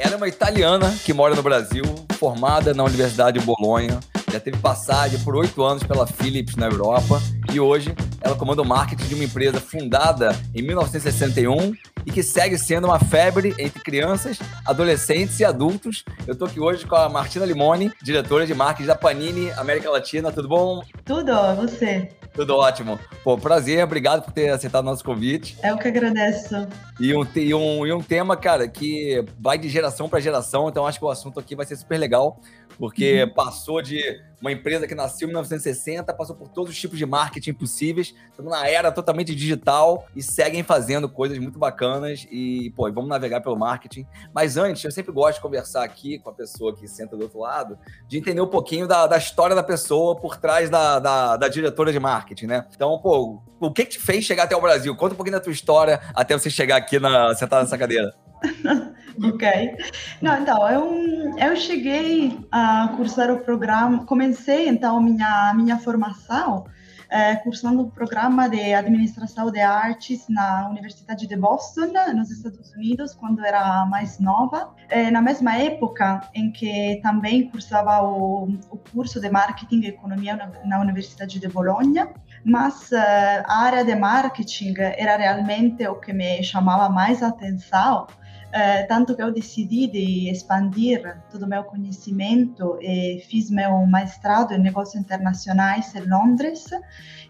Ela 0.00 0.14
é 0.14 0.16
uma 0.16 0.28
italiana 0.28 0.94
que 1.04 1.12
mora 1.12 1.34
no 1.34 1.42
Brasil, 1.42 1.82
formada 2.12 2.72
na 2.72 2.84
Universidade 2.84 3.40
de 3.40 3.44
Bolonha, 3.44 3.98
já 4.30 4.38
teve 4.38 4.56
passagem 4.58 5.18
por 5.20 5.34
oito 5.34 5.60
anos 5.64 5.82
pela 5.82 6.06
Philips 6.06 6.54
na 6.54 6.66
Europa 6.66 7.20
e 7.52 7.58
hoje 7.58 7.92
ela 8.20 8.36
comanda 8.36 8.62
o 8.62 8.64
marketing 8.64 9.08
de 9.08 9.14
uma 9.16 9.24
empresa 9.24 9.58
fundada 9.58 10.36
em 10.54 10.62
1961 10.62 11.74
e 12.06 12.12
que 12.12 12.22
segue 12.22 12.56
sendo 12.56 12.86
uma 12.86 13.00
febre 13.00 13.56
entre 13.58 13.82
crianças, 13.82 14.38
adolescentes 14.64 15.40
e 15.40 15.44
adultos. 15.44 16.04
Eu 16.28 16.34
estou 16.34 16.46
aqui 16.46 16.60
hoje 16.60 16.86
com 16.86 16.94
a 16.94 17.08
Martina 17.08 17.44
Limone, 17.44 17.90
diretora 18.00 18.46
de 18.46 18.54
marketing 18.54 18.86
da 18.86 18.94
Panini 18.94 19.50
América 19.52 19.90
Latina. 19.90 20.30
Tudo 20.30 20.46
bom? 20.46 20.84
Tudo, 21.04 21.32
você? 21.56 22.08
Tudo 22.38 22.54
ótimo. 22.54 22.96
Pô, 23.24 23.36
prazer, 23.36 23.82
obrigado 23.82 24.22
por 24.22 24.32
ter 24.32 24.50
aceitado 24.50 24.84
o 24.84 24.90
nosso 24.90 25.02
convite. 25.02 25.58
É 25.60 25.74
o 25.74 25.76
que 25.76 25.88
agradeço. 25.88 26.68
E 27.00 27.12
um, 27.12 27.26
e 27.34 27.52
um, 27.52 27.84
e 27.84 27.92
um 27.92 28.00
tema, 28.00 28.36
cara, 28.36 28.68
que 28.68 29.24
vai 29.40 29.58
de 29.58 29.68
geração 29.68 30.08
para 30.08 30.20
geração, 30.20 30.68
então 30.68 30.86
acho 30.86 31.00
que 31.00 31.04
o 31.04 31.10
assunto 31.10 31.40
aqui 31.40 31.56
vai 31.56 31.66
ser 31.66 31.74
super 31.74 31.98
legal, 31.98 32.40
porque 32.78 33.30
passou 33.34 33.82
de 33.82 34.00
uma 34.40 34.52
empresa 34.52 34.86
que 34.86 34.94
nasceu 34.94 35.26
em 35.26 35.30
1960, 35.30 36.14
passou 36.14 36.36
por 36.36 36.48
todos 36.48 36.70
os 36.70 36.78
tipos 36.78 36.96
de 36.96 37.04
marketing 37.04 37.52
possíveis, 37.52 38.14
estamos 38.30 38.52
na 38.52 38.68
era 38.68 38.92
totalmente 38.92 39.34
digital 39.34 40.06
e 40.14 40.22
seguem 40.22 40.62
fazendo 40.62 41.08
coisas 41.08 41.36
muito 41.38 41.58
bacanas 41.58 42.26
e, 42.30 42.72
pô, 42.76 42.90
vamos 42.92 43.08
navegar 43.08 43.40
pelo 43.40 43.56
marketing. 43.56 44.06
Mas 44.32 44.56
antes, 44.56 44.84
eu 44.84 44.92
sempre 44.92 45.12
gosto 45.12 45.36
de 45.36 45.42
conversar 45.42 45.82
aqui 45.82 46.18
com 46.20 46.30
a 46.30 46.32
pessoa 46.32 46.74
que 46.74 46.86
senta 46.86 47.16
do 47.16 47.22
outro 47.24 47.40
lado, 47.40 47.76
de 48.06 48.18
entender 48.18 48.40
um 48.40 48.46
pouquinho 48.46 48.86
da, 48.86 49.06
da 49.06 49.18
história 49.18 49.56
da 49.56 49.62
pessoa 49.62 50.14
por 50.14 50.36
trás 50.36 50.70
da, 50.70 51.00
da, 51.00 51.36
da 51.36 51.48
diretora 51.48 51.92
de 51.92 51.98
marketing, 51.98 52.46
né? 52.46 52.66
Então, 52.74 52.96
pô, 53.00 53.42
o 53.58 53.72
que, 53.72 53.84
que 53.84 53.92
te 53.92 53.98
fez 53.98 54.24
chegar 54.24 54.44
até 54.44 54.54
o 54.54 54.60
Brasil? 54.60 54.94
Conta 54.94 55.14
um 55.14 55.16
pouquinho 55.16 55.36
da 55.36 55.42
tua 55.42 55.52
história 55.52 56.00
até 56.14 56.38
você 56.38 56.48
chegar 56.48 56.76
aqui 56.76 57.00
na, 57.00 57.34
sentar 57.34 57.60
nessa 57.60 57.76
cadeira. 57.76 58.14
ok. 59.34 59.76
Não, 60.22 60.40
então, 60.40 60.68
eu, 60.68 61.36
eu 61.36 61.56
cheguei 61.56 62.38
a 62.50 62.92
cursar 62.96 63.30
o 63.30 63.40
programa, 63.40 64.04
comecei 64.04 64.68
então 64.68 65.00
minha, 65.00 65.52
minha 65.54 65.78
formação 65.78 66.64
é, 67.10 67.36
cursando 67.36 67.82
o 67.82 67.90
programa 67.90 68.48
de 68.48 68.74
administração 68.74 69.50
de 69.50 69.60
artes 69.60 70.26
na 70.28 70.68
Universidade 70.68 71.26
de 71.26 71.36
Boston, 71.36 71.92
nos 72.14 72.30
Estados 72.30 72.70
Unidos, 72.72 73.14
quando 73.14 73.44
era 73.44 73.86
mais 73.86 74.18
nova. 74.18 74.74
É, 74.88 75.10
na 75.10 75.22
mesma 75.22 75.56
época 75.56 76.20
em 76.34 76.52
que 76.52 77.00
também 77.02 77.48
cursava 77.48 78.02
o, 78.02 78.44
o 78.70 78.78
curso 78.92 79.20
de 79.20 79.30
marketing 79.30 79.80
e 79.80 79.86
economia 79.88 80.36
na, 80.36 80.50
na 80.64 80.80
Universidade 80.80 81.38
de 81.38 81.48
Bolonha 81.48 82.12
mas 82.44 82.90
uh, 82.92 83.44
a 83.44 83.64
área 83.64 83.84
de 83.84 83.94
marketing 83.94 84.74
era 84.78 85.16
realmente 85.16 85.86
o 85.86 85.96
que 85.96 86.12
me 86.12 86.42
chamava 86.42 86.88
mais 86.88 87.22
atenção 87.22 88.06
eh, 88.50 88.84
tanto 88.84 89.14
que 89.14 89.22
eu 89.22 89.30
decidi 89.30 89.86
de 89.86 90.30
expandir 90.30 91.20
todo 91.30 91.42
o 91.42 91.46
meu 91.46 91.62
conhecimento 91.64 92.78
e 92.80 93.22
fiz 93.28 93.50
meu 93.50 93.86
mestrado 93.86 94.54
em 94.54 94.58
negócios 94.58 94.94
internacionais 94.94 95.94
em 95.94 96.08
Londres 96.08 96.64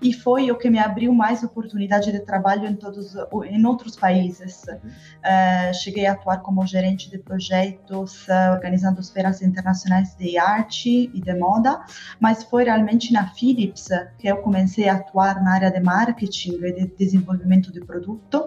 e 0.00 0.12
foi 0.12 0.50
o 0.52 0.56
que 0.56 0.70
me 0.70 0.78
abriu 0.78 1.12
mais 1.12 1.42
oportunidade 1.42 2.12
de 2.12 2.20
trabalho 2.20 2.66
em 2.66 2.76
todos 2.76 3.16
em 3.50 3.66
outros 3.66 3.96
países. 3.96 4.62
Uh, 4.62 5.74
cheguei 5.74 6.06
a 6.06 6.12
atuar 6.12 6.38
como 6.38 6.64
gerente 6.64 7.10
de 7.10 7.18
projetos, 7.18 8.28
uh, 8.28 8.52
organizando 8.52 9.02
feiras 9.02 9.42
internacionais 9.42 10.14
de 10.16 10.38
arte 10.38 11.10
e 11.12 11.20
de 11.20 11.34
moda, 11.34 11.80
mas 12.20 12.44
foi 12.44 12.64
realmente 12.64 13.12
na 13.12 13.26
Philips 13.28 13.88
que 14.18 14.28
eu 14.28 14.36
comecei 14.36 14.88
a 14.88 14.94
atuar 14.94 15.42
na 15.42 15.54
área 15.54 15.70
de 15.70 15.80
marketing 15.80 16.60
e 16.62 16.72
de 16.72 16.86
desenvolvimento 16.96 17.72
de 17.72 17.80
produto 17.80 18.46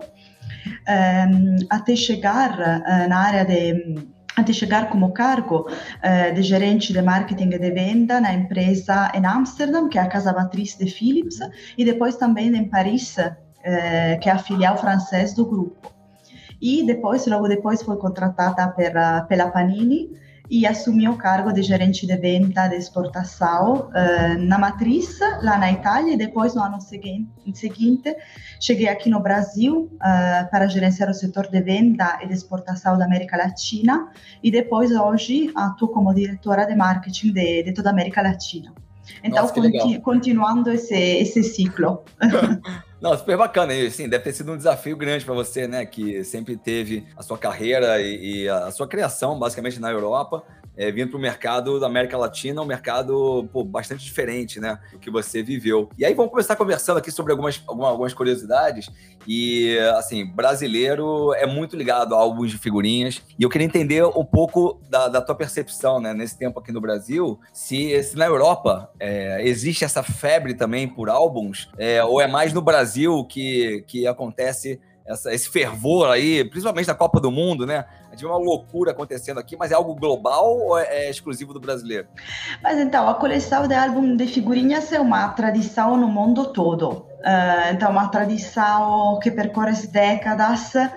um, 0.88 1.56
até 1.70 1.96
chegar 1.96 2.52
uh, 2.54 3.10
na 3.10 3.18
área 3.18 3.46
de 3.46 4.12
até 4.36 4.54
chegar 4.54 4.90
como 4.90 5.12
cargo 5.12 5.68
uh, 5.70 6.34
de 6.34 6.42
gerente 6.42 6.94
de 6.94 7.02
marketing 7.02 7.50
e 7.50 7.60
de 7.60 7.72
venda 7.72 8.22
na 8.22 8.34
empresa 8.34 9.12
em 9.14 9.26
Amsterdam, 9.26 9.90
que 9.90 9.98
é 9.98 10.02
a 10.02 10.08
casa 10.08 10.32
matriz 10.32 10.78
de 10.78 10.90
Philips, 10.90 11.40
e 11.78 11.84
depois 11.84 12.16
também 12.16 12.56
em 12.56 12.70
Paris, 12.70 13.18
uh, 13.18 14.20
que 14.22 14.30
é 14.30 14.32
a 14.32 14.38
filial 14.38 14.78
francesa 14.78 15.36
do 15.36 15.46
grupo. 15.46 15.92
E 16.62 16.86
depois, 16.86 17.26
logo 17.26 17.48
depois, 17.48 17.82
foi 17.82 17.98
contratada 17.98 18.68
pela, 18.70 19.22
pela 19.24 19.50
Panini, 19.50 20.12
e 20.52 20.68
assumi 20.68 21.08
o 21.08 21.16
cargo 21.16 21.54
de 21.54 21.64
gerente 21.64 22.06
de 22.06 22.18
venda 22.18 22.68
de 22.68 22.76
exportação 22.76 23.90
uh, 23.90 24.38
na 24.38 24.60
matriz, 24.60 25.18
lá 25.42 25.58
na 25.58 25.72
Itália, 25.72 26.14
e 26.14 26.18
depois, 26.18 26.54
no 26.54 26.62
ano 26.62 26.82
seguinte, 26.82 27.32
seguinte 27.54 28.14
cheguei 28.60 28.90
aqui 28.90 29.10
no 29.10 29.22
Brasil 29.22 29.90
uh, 29.94 30.52
para 30.52 30.68
gerenciar 30.68 31.10
o 31.10 31.14
setor 31.14 31.48
de 31.48 31.62
venda 31.62 32.20
e 32.22 32.28
de 32.28 32.34
exportação 32.34 32.98
da 32.98 33.06
América 33.06 33.38
Latina, 33.38 34.12
e 34.44 34.52
depois, 34.52 34.92
hoje, 34.92 35.50
atuo 35.56 35.88
como 35.88 36.14
diretora 36.14 36.66
de 36.66 36.76
marketing 36.76 37.32
de, 37.32 37.64
de 37.64 37.72
toda 37.72 37.90
a 37.90 37.94
América 37.94 38.22
Latina. 38.22 38.74
Então, 39.24 39.44
Nossa, 39.44 39.54
continu 39.54 40.02
continuando 40.02 40.70
esse, 40.70 40.94
esse 40.94 41.44
ciclo. 41.44 42.04
Não, 43.02 43.18
super 43.18 43.36
bacana. 43.36 43.74
E, 43.74 43.88
assim, 43.88 44.08
deve 44.08 44.24
ter 44.24 44.34
sido 44.34 44.52
um 44.52 44.58
desafio 44.58 44.96
grande 44.96 45.26
para 45.26 45.34
você, 45.34 45.68
né? 45.68 45.86
Que 45.86 46.24
sempre 46.24 46.56
teve 46.56 47.08
a 47.18 47.24
sua 47.24 47.38
carreira 47.38 48.00
e, 48.00 48.44
e 48.44 48.50
a 48.50 48.70
sua 48.70 48.88
criação, 48.88 49.40
basicamente, 49.40 49.80
na 49.80 49.90
Europa 49.90 50.44
é, 50.76 50.92
vindo 50.92 51.10
para 51.10 51.18
o 51.18 51.22
mercado 51.22 51.80
da 51.80 51.88
América 51.88 52.18
Latina, 52.18 52.62
um 52.62 52.66
mercado 52.66 53.48
pô, 53.52 53.64
bastante 53.64 54.04
diferente, 54.04 54.60
né, 54.60 54.80
do 54.92 55.00
que 55.00 55.10
você 55.10 55.44
viveu. 55.44 55.90
E 55.98 56.06
aí 56.06 56.14
vamos 56.14 56.32
começar 56.32 56.56
conversando 56.56 56.98
aqui 56.98 57.12
sobre 57.12 57.32
algumas, 57.32 57.62
algumas 57.68 58.14
curiosidades. 58.14 58.90
E, 59.28 59.78
assim, 59.96 60.26
brasileiro 60.26 61.34
é 61.36 61.46
muito 61.46 61.76
ligado 61.76 62.16
a 62.16 62.18
álbuns 62.18 62.50
de 62.52 62.58
figurinhas. 62.58 63.22
E 63.38 63.44
eu 63.44 63.50
queria 63.50 63.66
entender 63.66 64.04
um 64.04 64.26
pouco 64.26 64.80
da, 64.90 65.08
da 65.08 65.22
tua 65.22 65.36
percepção, 65.36 66.00
né, 66.00 66.14
nesse 66.14 66.38
tempo 66.38 66.60
aqui 66.60 66.72
no 66.72 66.82
Brasil, 66.82 67.40
se, 67.54 68.02
se 68.04 68.18
na 68.18 68.26
Europa 68.26 68.92
é, 69.00 69.48
existe 69.48 69.84
essa 69.84 70.02
febre 70.02 70.54
também 70.54 70.88
por 70.88 71.10
álbuns, 71.10 71.70
é, 71.78 72.04
ou 72.04 72.20
é 72.20 72.28
mais 72.28 72.54
no 72.54 72.62
Brasil 72.62 73.24
que, 73.26 73.84
que 73.88 74.08
acontece 74.08 74.80
essa, 75.06 75.34
esse 75.34 75.50
fervor 75.50 76.10
aí, 76.10 76.44
principalmente 76.46 76.88
na 76.88 76.96
Copa 76.96 77.20
do 77.20 77.32
Mundo, 77.32 77.66
né? 77.66 77.86
A 78.08 78.12
gente 78.12 78.22
vê 78.22 78.28
uma 78.28 78.38
loucura 78.38 78.92
acontecendo 78.92 79.40
aqui, 79.40 79.56
mas 79.56 79.72
é 79.72 79.76
algo 79.76 79.96
global 79.96 80.58
ou 80.58 80.78
é, 80.78 81.06
é 81.06 81.10
exclusivo 81.10 81.54
do 81.54 81.60
brasileiro? 81.60 82.08
Mas 82.62 82.78
então, 82.78 83.08
a 83.08 83.14
coleção 83.16 83.68
de 83.68 83.74
álbum 83.74 84.16
de 84.16 84.28
figurinhas 84.28 84.92
é 84.92 85.00
uma 85.00 85.30
tradição 85.30 85.96
no 85.96 86.08
mundo 86.08 86.48
todo. 86.48 87.06
Uh, 87.22 87.72
então, 87.72 87.92
uma 87.92 88.10
tradição 88.10 89.18
que 89.22 89.32
percorre 89.32 89.88
décadas, 89.88 90.74
uh, 90.76 90.90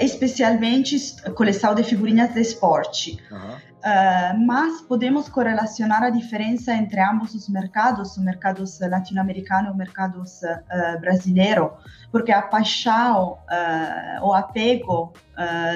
especialmente 0.00 1.16
coleção 1.34 1.74
de 1.74 1.84
figurinhas 1.84 2.32
de 2.32 2.40
esporte. 2.40 3.18
Uhum. 3.30 3.67
Uh, 3.88 4.38
mas 4.44 4.82
podemos 4.82 5.30
correlacionar 5.30 6.02
a 6.02 6.10
diferença 6.10 6.74
entre 6.74 7.00
ambos 7.00 7.34
os 7.34 7.48
mercados, 7.48 8.18
o 8.18 8.20
mercado 8.20 8.62
latino-americano 8.82 9.68
e 9.68 9.70
o 9.70 9.74
mercado 9.74 10.20
uh, 10.20 11.00
brasileiro, 11.00 11.72
porque 12.12 12.30
a 12.30 12.42
paixão, 12.42 13.38
uh, 13.50 14.26
o 14.26 14.34
apego 14.34 15.14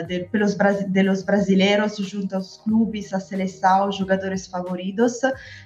de, 0.09 0.25
pelos 0.25 0.57
dos 0.57 1.23
brasileiros 1.23 1.97
junto 1.99 2.35
aos 2.35 2.57
clubes, 2.59 3.15
à 3.15 3.21
seleção, 3.21 3.91
jogadores 3.93 4.47
favoritos, 4.47 5.21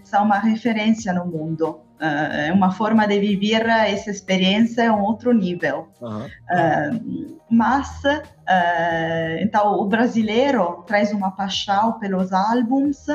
são 0.05 0.23
uma 0.23 0.39
referência 0.39 1.15
no 1.15 1.25
mundo. 1.25 1.81
É 2.01 2.53
uma 2.53 2.73
forma 2.73 3.07
de 3.07 3.19
viver 3.19 3.67
essa 3.67 4.11
experiência 4.11 4.91
a 4.91 4.95
um 4.95 5.03
outro 5.03 5.33
nível. 5.33 5.89
Uhum. 6.01 6.29
mas, 7.51 8.03
então, 9.41 9.81
o 9.81 9.87
brasileiro 9.87 10.85
traz 10.87 11.13
uma 11.13 11.31
paixão 11.31 11.99
pelos 11.99 12.33
álbuns 12.33 13.07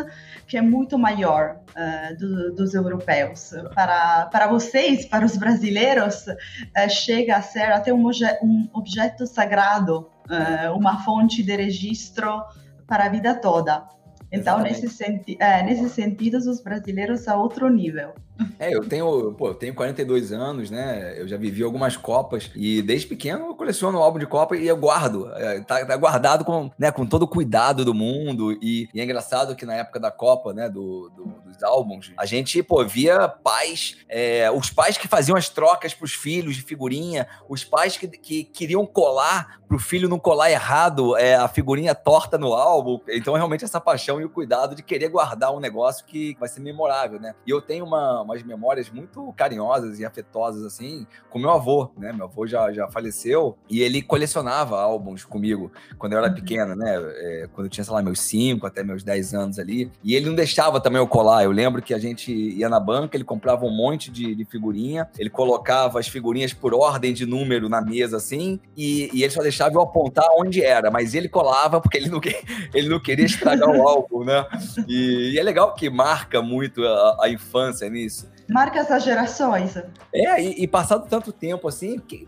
que 0.52 0.58
é 0.58 0.62
muito 0.62 1.00
maior 1.00 1.62
uh, 1.70 2.18
do, 2.18 2.54
dos 2.54 2.74
europeus. 2.74 3.54
Para, 3.74 4.26
para 4.26 4.48
vocês, 4.48 5.06
para 5.06 5.26
os 5.26 5.38
brasileiros, 5.38 6.28
uh, 6.28 6.90
chega 6.90 7.38
a 7.38 7.42
ser 7.42 7.72
até 7.72 7.94
um, 7.94 8.06
um 8.44 8.70
objeto 8.74 9.26
sagrado, 9.26 10.10
uh, 10.30 10.78
uma 10.78 11.06
fonte 11.06 11.42
de 11.42 11.56
registro 11.56 12.44
para 12.86 13.06
a 13.06 13.10
vida 13.10 13.34
toda. 13.34 13.88
Então, 14.30 14.60
nesse, 14.60 14.90
senti 14.90 15.38
é, 15.40 15.64
nesse 15.64 15.88
sentido, 15.88 16.38
os 16.38 16.62
brasileiros 16.62 17.28
a 17.30 17.38
outro 17.38 17.70
nível. 17.70 18.14
É, 18.62 18.72
eu 18.72 18.88
tenho, 18.88 19.34
pô, 19.34 19.48
eu 19.48 19.56
tenho 19.56 19.74
42 19.74 20.32
anos, 20.32 20.70
né? 20.70 21.20
Eu 21.20 21.28
já 21.28 21.36
vivi 21.36 21.64
algumas 21.64 21.98
Copas 21.98 22.52
e 22.56 22.84
desde 22.84 23.08
pequeno 23.08 23.48
eu 23.48 23.56
coleciono 23.56 23.98
um 23.98 24.04
álbum 24.04 24.20
de 24.20 24.28
Copa 24.28 24.56
e 24.56 24.68
eu 24.68 24.78
guardo. 24.78 25.32
É, 25.34 25.62
tá, 25.62 25.84
tá, 25.84 25.98
guardado 25.98 26.46
com, 26.46 26.70
né, 26.78 26.92
com 26.92 27.04
todo 27.04 27.24
o 27.24 27.28
cuidado 27.28 27.84
do 27.84 27.92
mundo. 27.92 28.52
E, 28.62 28.88
e, 28.94 29.02
é 29.02 29.04
engraçado 29.04 29.56
que 29.56 29.66
na 29.66 29.74
época 29.74 30.00
da 30.00 30.12
Copa, 30.12 30.54
né, 30.54 30.70
do, 30.70 31.10
do, 31.10 31.26
dos 31.44 31.64
álbuns, 31.64 32.12
a 32.16 32.24
gente, 32.28 32.62
pô, 32.62 32.86
via 32.86 33.28
pais, 33.28 33.98
é, 34.08 34.52
os 34.52 34.70
pais 34.70 34.96
que 34.96 35.08
faziam 35.08 35.36
as 35.36 35.50
trocas 35.50 35.96
pros 35.96 36.14
filhos 36.14 36.56
de 36.56 36.62
figurinha, 36.62 37.28
os 37.50 37.64
pais 37.64 37.98
que, 37.98 38.08
que 38.08 38.44
queriam 38.44 38.86
colar 38.86 39.60
pro 39.72 39.80
filho 39.80 40.10
não 40.10 40.20
colar 40.20 40.52
errado 40.52 41.16
é, 41.16 41.34
a 41.34 41.48
figurinha 41.48 41.96
torta 41.96 42.38
no 42.38 42.54
álbum. 42.54 43.00
Então, 43.08 43.36
realmente, 43.36 43.64
essa 43.64 43.80
paixão 43.80 44.20
e 44.20 44.26
o 44.26 44.30
cuidado 44.30 44.76
de 44.76 44.84
querer 44.84 45.08
guardar 45.08 45.56
um 45.56 45.62
negócio 45.62 46.06
que 46.06 46.36
vai 46.38 46.50
ser 46.50 46.60
memorável, 46.60 47.22
né? 47.22 47.34
E 47.48 47.52
eu 47.52 47.62
tenho 47.62 47.86
uma, 47.86 48.22
umas 48.22 48.44
memórias 48.52 48.90
muito 48.90 49.34
carinhosas 49.34 50.00
e 50.00 50.06
afetosas, 50.06 50.64
assim, 50.64 51.08
com 51.30 51.40
meu 51.40 51.52
avô, 51.52 51.90
né? 51.98 52.12
Meu 52.12 52.26
avô 52.26 52.46
já, 52.46 52.72
já 52.72 52.88
faleceu 52.88 53.58
e 53.70 53.82
ele 53.82 54.02
colecionava 54.02 54.80
álbuns 54.80 55.24
comigo 55.24 55.72
quando 55.98 56.14
eu 56.14 56.20
era 56.20 56.28
uhum. 56.28 56.36
pequena, 56.36 56.76
né? 56.76 56.96
É, 56.96 57.50
quando 57.54 57.66
eu 57.68 57.70
tinha, 57.70 57.84
sei 57.84 57.94
lá, 57.94 58.02
meus 58.02 58.20
5 58.20 58.66
até 58.66 58.84
meus 58.84 59.04
10 59.04 59.34
anos 59.34 59.60
ali. 59.60 59.92
E 60.04 60.16
ele 60.16 60.28
não 60.28 60.36
deixava 60.36 60.80
também 60.80 61.00
eu 61.00 61.08
colar. 61.08 61.44
Eu 61.44 61.52
lembro 61.52 61.82
que 61.82 61.94
a 61.94 62.00
gente 62.00 62.32
ia 62.32 62.70
na 62.70 62.80
banca, 62.80 63.16
ele 63.16 63.24
comprava 63.24 63.66
um 63.66 63.76
monte 63.76 64.12
de, 64.12 64.36
de 64.36 64.46
figurinha, 64.46 65.10
ele 65.18 65.30
colocava 65.30 66.00
as 66.00 66.08
figurinhas 66.08 66.54
por 66.54 66.74
ordem 66.74 67.14
de 67.14 67.26
número 67.26 67.70
na 67.70 67.82
mesa, 67.82 68.18
assim, 68.18 68.60
e, 68.76 69.10
e 69.14 69.24
ele 69.24 69.32
só 69.32 69.42
deixava 69.42 69.76
eu 69.76 69.82
apontar 69.82 70.28
onde 70.38 70.64
era, 70.64 70.92
mas 70.92 71.14
ele 71.14 71.30
colava 71.30 71.80
porque 71.80 71.98
ele 71.98 72.10
não, 72.10 72.20
ele 72.74 72.90
não 72.90 73.00
queria 73.00 73.26
estragar 73.26 73.70
o 73.70 73.82
álbum, 73.88 74.24
né? 74.24 74.46
E, 74.88 75.34
e, 75.34 75.40
é 75.40 75.44
legal 75.44 75.74
que 75.74 75.90
marca 75.90 76.42
muito 76.42 76.86
a, 76.86 77.18
a 77.22 77.30
infância 77.30 77.90
nisso. 77.90 78.30
Marca 78.52 78.80
essas 78.80 79.04
gerações. 79.04 79.78
É, 80.14 80.42
e, 80.42 80.64
e 80.64 80.68
passado 80.68 81.08
tanto 81.08 81.32
tempo 81.32 81.68
assim, 81.68 81.98
que 81.98 82.28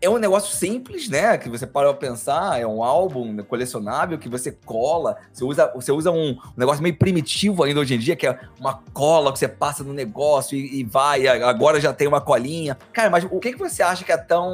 é 0.00 0.10
um 0.10 0.18
negócio 0.18 0.54
simples, 0.54 1.08
né? 1.08 1.38
Que 1.38 1.48
você 1.48 1.66
para 1.66 1.92
pensar, 1.94 2.60
é 2.60 2.66
um 2.66 2.82
álbum 2.82 3.42
colecionável 3.42 4.18
que 4.18 4.28
você 4.28 4.52
cola. 4.52 5.16
Você 5.32 5.44
usa, 5.44 5.72
você 5.74 5.90
usa 5.90 6.10
um, 6.10 6.38
negócio 6.56 6.82
meio 6.82 6.96
primitivo 6.96 7.62
ainda 7.64 7.80
hoje 7.80 7.94
em 7.94 7.98
dia, 7.98 8.14
que 8.14 8.26
é 8.26 8.38
uma 8.60 8.82
cola 8.92 9.32
que 9.32 9.38
você 9.38 9.48
passa 9.48 9.82
no 9.82 9.92
negócio 9.92 10.56
e, 10.56 10.80
e 10.80 10.84
vai. 10.84 11.26
Agora 11.26 11.80
já 11.80 11.92
tem 11.92 12.06
uma 12.06 12.20
colinha. 12.20 12.76
Cara, 12.92 13.08
mas 13.08 13.24
o 13.24 13.40
que, 13.40 13.52
que 13.52 13.58
você 13.58 13.82
acha 13.82 14.04
que 14.04 14.12
é 14.12 14.18
tão. 14.18 14.50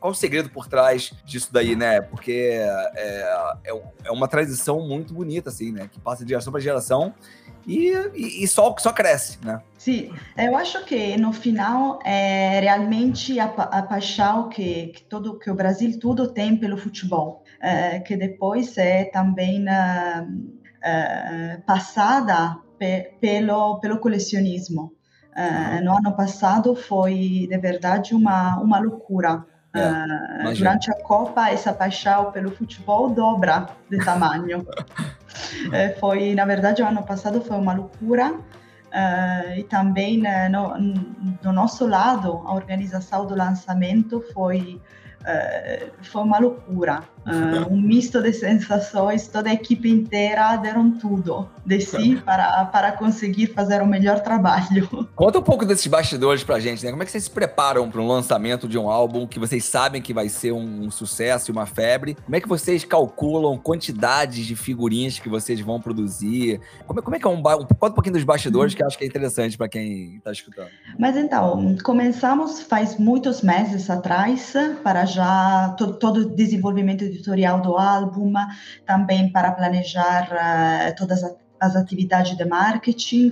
Qual 0.00 0.12
o 0.12 0.16
segredo 0.16 0.48
por 0.48 0.66
trás 0.66 1.12
disso 1.24 1.50
daí, 1.52 1.76
né? 1.76 2.00
Porque 2.00 2.32
é, 2.32 3.52
é, 3.66 3.82
é 4.04 4.10
uma 4.10 4.26
tradição 4.26 4.80
muito 4.80 5.12
bonita, 5.12 5.50
assim, 5.50 5.72
né? 5.72 5.88
Que 5.92 6.00
passa 6.00 6.24
de 6.24 6.30
geração 6.30 6.50
para 6.50 6.60
geração 6.60 7.14
e, 7.68 7.92
e, 8.14 8.44
e, 8.44 8.48
só, 8.48 8.74
só 8.78 8.92
cresce, 8.92 9.38
né? 9.44 9.60
Sim, 9.76 10.10
eu 10.36 10.56
acho 10.56 10.84
que 10.84 11.18
no 11.18 11.32
final 11.32 11.98
é 12.02 12.60
realmente 12.60 13.38
a, 13.38 13.44
a 13.44 13.82
paixão 13.82 14.48
que, 14.48 14.88
que, 14.88 15.02
todo, 15.02 15.38
que 15.38 15.50
o 15.50 15.54
Brasil 15.54 15.98
tudo 16.00 16.28
tem 16.28 16.56
pelo 16.56 16.78
futebol, 16.78 17.44
é, 17.60 18.00
que 18.00 18.16
depois 18.16 18.76
é 18.78 19.04
também 19.04 19.66
é, 20.82 21.58
passada 21.66 22.56
pe, 22.78 23.12
pelo, 23.20 23.78
pelo 23.80 23.98
colecionismo. 23.98 24.92
É, 25.36 25.80
no 25.82 25.96
ano 25.96 26.16
passado 26.16 26.74
foi 26.74 27.46
de 27.48 27.58
verdade 27.58 28.14
uma, 28.14 28.58
uma 28.60 28.80
loucura. 28.80 29.44
É, 29.74 30.54
durante 30.54 30.90
a 30.90 30.94
Copa, 31.02 31.50
essa 31.50 31.72
paixão 31.72 32.32
pelo 32.32 32.50
futebol 32.50 33.10
dobra 33.10 33.68
de 33.90 33.98
tamanho. 34.04 34.66
É, 35.72 35.90
foi, 35.90 36.34
na 36.34 36.44
verdade, 36.44 36.82
o 36.82 36.86
ano 36.86 37.02
passado 37.02 37.40
foi 37.40 37.56
uma 37.56 37.72
loucura. 37.72 38.34
Uh, 38.88 39.58
e 39.58 39.64
também 39.64 40.22
uh, 40.22 40.50
no, 40.50 41.34
do 41.42 41.52
nosso 41.52 41.86
lado, 41.86 42.42
a 42.46 42.54
organização 42.54 43.26
do 43.26 43.34
lançamento 43.34 44.24
foi, 44.32 44.80
uh, 45.22 45.90
foi 46.02 46.22
uma 46.22 46.38
loucura. 46.38 47.02
um 47.70 47.76
misto 47.76 48.22
de 48.22 48.32
sensações, 48.32 49.26
toda 49.26 49.50
a 49.50 49.52
equipe 49.52 49.90
inteira 49.90 50.56
deram 50.56 50.90
tudo 50.92 51.46
de 51.66 51.78
si 51.80 52.16
para, 52.24 52.64
para 52.66 52.92
conseguir 52.92 53.48
fazer 53.48 53.82
o 53.82 53.86
melhor 53.86 54.20
trabalho. 54.20 54.88
Conta 55.14 55.38
um 55.38 55.42
pouco 55.42 55.66
desses 55.66 55.86
bastidores 55.86 56.42
pra 56.42 56.58
gente, 56.58 56.82
né? 56.82 56.90
Como 56.90 57.02
é 57.02 57.06
que 57.06 57.12
vocês 57.12 57.24
se 57.24 57.30
preparam 57.30 57.90
para 57.90 58.00
um 58.00 58.06
lançamento 58.06 58.66
de 58.66 58.78
um 58.78 58.88
álbum 58.88 59.26
que 59.26 59.38
vocês 59.38 59.64
sabem 59.64 60.00
que 60.00 60.14
vai 60.14 60.30
ser 60.30 60.52
um 60.52 60.90
sucesso 60.90 61.50
e 61.50 61.52
uma 61.52 61.66
febre? 61.66 62.16
Como 62.24 62.34
é 62.34 62.40
que 62.40 62.48
vocês 62.48 62.84
calculam 62.84 63.58
quantidades 63.58 64.46
de 64.46 64.56
figurinhas 64.56 65.18
que 65.18 65.28
vocês 65.28 65.60
vão 65.60 65.78
produzir? 65.78 66.60
Como 66.86 67.00
é, 67.00 67.02
como 67.02 67.16
é 67.16 67.18
que 67.18 67.26
é 67.26 67.30
um... 67.30 67.42
Conta 67.42 67.88
um 67.88 67.92
pouquinho 67.92 68.14
dos 68.14 68.24
bastidores 68.24 68.74
que 68.74 68.82
eu 68.82 68.86
acho 68.86 68.96
que 68.96 69.04
é 69.04 69.06
interessante 69.06 69.58
para 69.58 69.68
quem 69.68 70.16
está 70.16 70.32
escutando. 70.32 70.68
Mas 70.98 71.16
então, 71.16 71.76
começamos 71.84 72.62
faz 72.62 72.96
muitos 72.98 73.42
meses 73.42 73.90
atrás 73.90 74.54
para 74.82 75.04
já 75.08 75.74
todo, 75.76 75.94
todo 75.94 76.16
o 76.20 76.36
desenvolvimento 76.36 77.02
editorial 77.02 77.60
do 77.60 77.76
álbum, 77.76 78.32
também 78.86 79.32
para 79.32 79.50
planejar 79.50 80.28
uh, 80.30 80.94
todas 80.96 81.24
as 81.24 81.36
as 81.60 81.76
atividades 81.76 82.36
de 82.36 82.44
marketing 82.44 83.30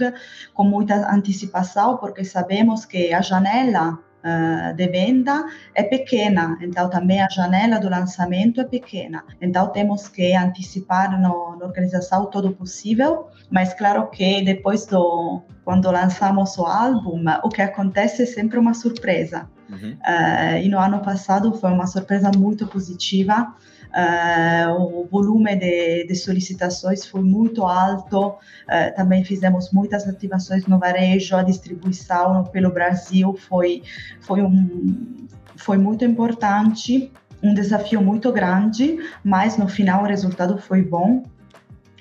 com 0.52 0.64
muita 0.64 1.12
antecipação, 1.12 1.96
porque 1.96 2.25
sabemos 2.25 2.84
que 2.84 3.12
a 3.12 3.23
janela 3.23 3.99
uh, 4.26 4.75
de 4.75 4.88
venda 4.88 5.44
é 5.75 5.82
pequena, 5.82 6.58
então 6.61 6.90
também 6.90 7.23
a 7.23 7.28
janela 7.28 7.78
do 7.78 7.88
lançamento 7.88 8.61
é 8.61 8.64
pequena. 8.64 9.25
Então 9.40 9.69
temos 9.69 10.08
que 10.08 10.34
antecipar 10.34 11.12
no, 11.12 11.56
na 11.56 11.64
organização 11.64 12.26
todo 12.26 12.52
possível, 12.52 13.28
mas 13.50 13.73
claro 13.73 14.08
que 14.11 14.43
depois 14.43 14.87
do 14.87 15.43
quando 15.64 15.90
lançamos 15.90 16.56
o 16.58 16.64
álbum, 16.64 17.25
o 17.43 17.49
que 17.49 17.61
acontece 17.61 18.23
é 18.23 18.26
sempre 18.26 18.56
uma 18.56 18.73
surpresa. 18.73 19.49
Uhum. 19.69 19.94
Uh, 19.94 20.58
e 20.62 20.69
no 20.69 20.78
ano 20.78 21.00
passado 21.00 21.52
foi 21.55 21.73
uma 21.73 21.88
surpresa 21.88 22.31
muito 22.37 22.69
positiva. 22.69 23.52
Uh, 23.88 25.00
o 25.00 25.09
volume 25.11 25.56
de, 25.56 26.06
de, 26.06 26.15
solicitações 26.15 27.06
foi 27.06 27.23
muito 27.23 27.65
alto, 27.65 28.29
uh, 28.29 28.97
também 28.97 29.25
fizemos 29.25 29.71
muitas 29.73 30.06
ativações 30.06 30.67
no 30.67 30.79
varejo, 30.79 31.37
a 31.37 31.43
distribuição 31.43 32.44
pelo 32.44 32.71
Brasil 32.71 33.35
foi, 33.35 33.83
foi, 34.21 34.43
um, 34.43 35.27
foi 35.56 35.79
muito 35.79 36.05
importante, 36.05 37.11
um 37.43 37.55
desafio 37.55 38.03
muito 38.03 38.33
grande, 38.33 38.99
mas 39.25 39.56
no 39.56 39.69
final 39.69 40.03
o 40.03 40.06
resultado 40.06 40.59
foi 40.59 40.83
bom 40.83 41.23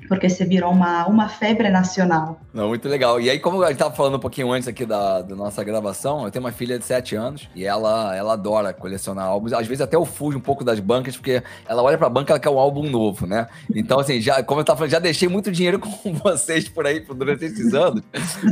porque 0.08 0.30
se 0.30 0.44
virou 0.46 0.72
uma, 0.72 1.06
uma 1.08 1.30
febre 1.30 1.70
nacional. 1.70 2.40
Não, 2.54 2.70
muito 2.70 2.88
legal. 2.88 3.20
E 3.20 3.30
aí, 3.30 3.40
como 3.40 3.62
a 3.62 3.68
gente 3.68 3.76
estava 3.76 3.94
falando 3.94 4.16
um 4.16 4.20
pouquinho 4.20 4.52
antes 4.52 4.68
aqui 4.68 4.86
da, 4.86 5.22
da, 5.22 5.36
nossa 5.36 5.64
gravação, 5.64 6.26
eu 6.26 6.32
tenho 6.32 6.44
uma 6.44 6.52
filha 6.52 6.80
de 6.80 6.86
7 6.86 7.16
anos 7.16 7.50
e 7.56 7.66
ela, 7.66 8.16
ela 8.16 8.34
adora 8.34 8.74
colecionar 8.74 9.26
álbuns. 9.26 9.54
Às 9.54 9.68
vezes 9.68 9.82
até 9.82 9.96
eu 9.96 10.06
fujo 10.06 10.38
um 10.38 10.42
pouco 10.42 10.64
das 10.64 10.80
bancas, 10.80 11.16
porque 11.18 11.44
ela 11.68 11.82
olha 11.84 11.98
para 11.98 12.08
a 12.08 12.10
banca 12.10 12.32
e 12.32 12.34
ela 12.34 12.40
quer 12.40 12.50
um 12.50 12.60
álbum 12.60 12.90
novo, 12.90 13.26
né? 13.26 13.48
Então, 13.74 14.00
assim, 14.00 14.22
já, 14.22 14.42
como 14.44 14.60
eu 14.60 14.64
estava 14.64 14.78
falando, 14.78 14.92
já 14.92 15.00
deixei 15.00 15.28
muito 15.28 15.52
dinheiro 15.52 15.80
com 15.80 16.14
vocês 16.14 16.70
por 16.70 16.86
aí 16.86 17.00
durante 17.00 17.46
esses 17.46 17.74
anos, 17.74 18.02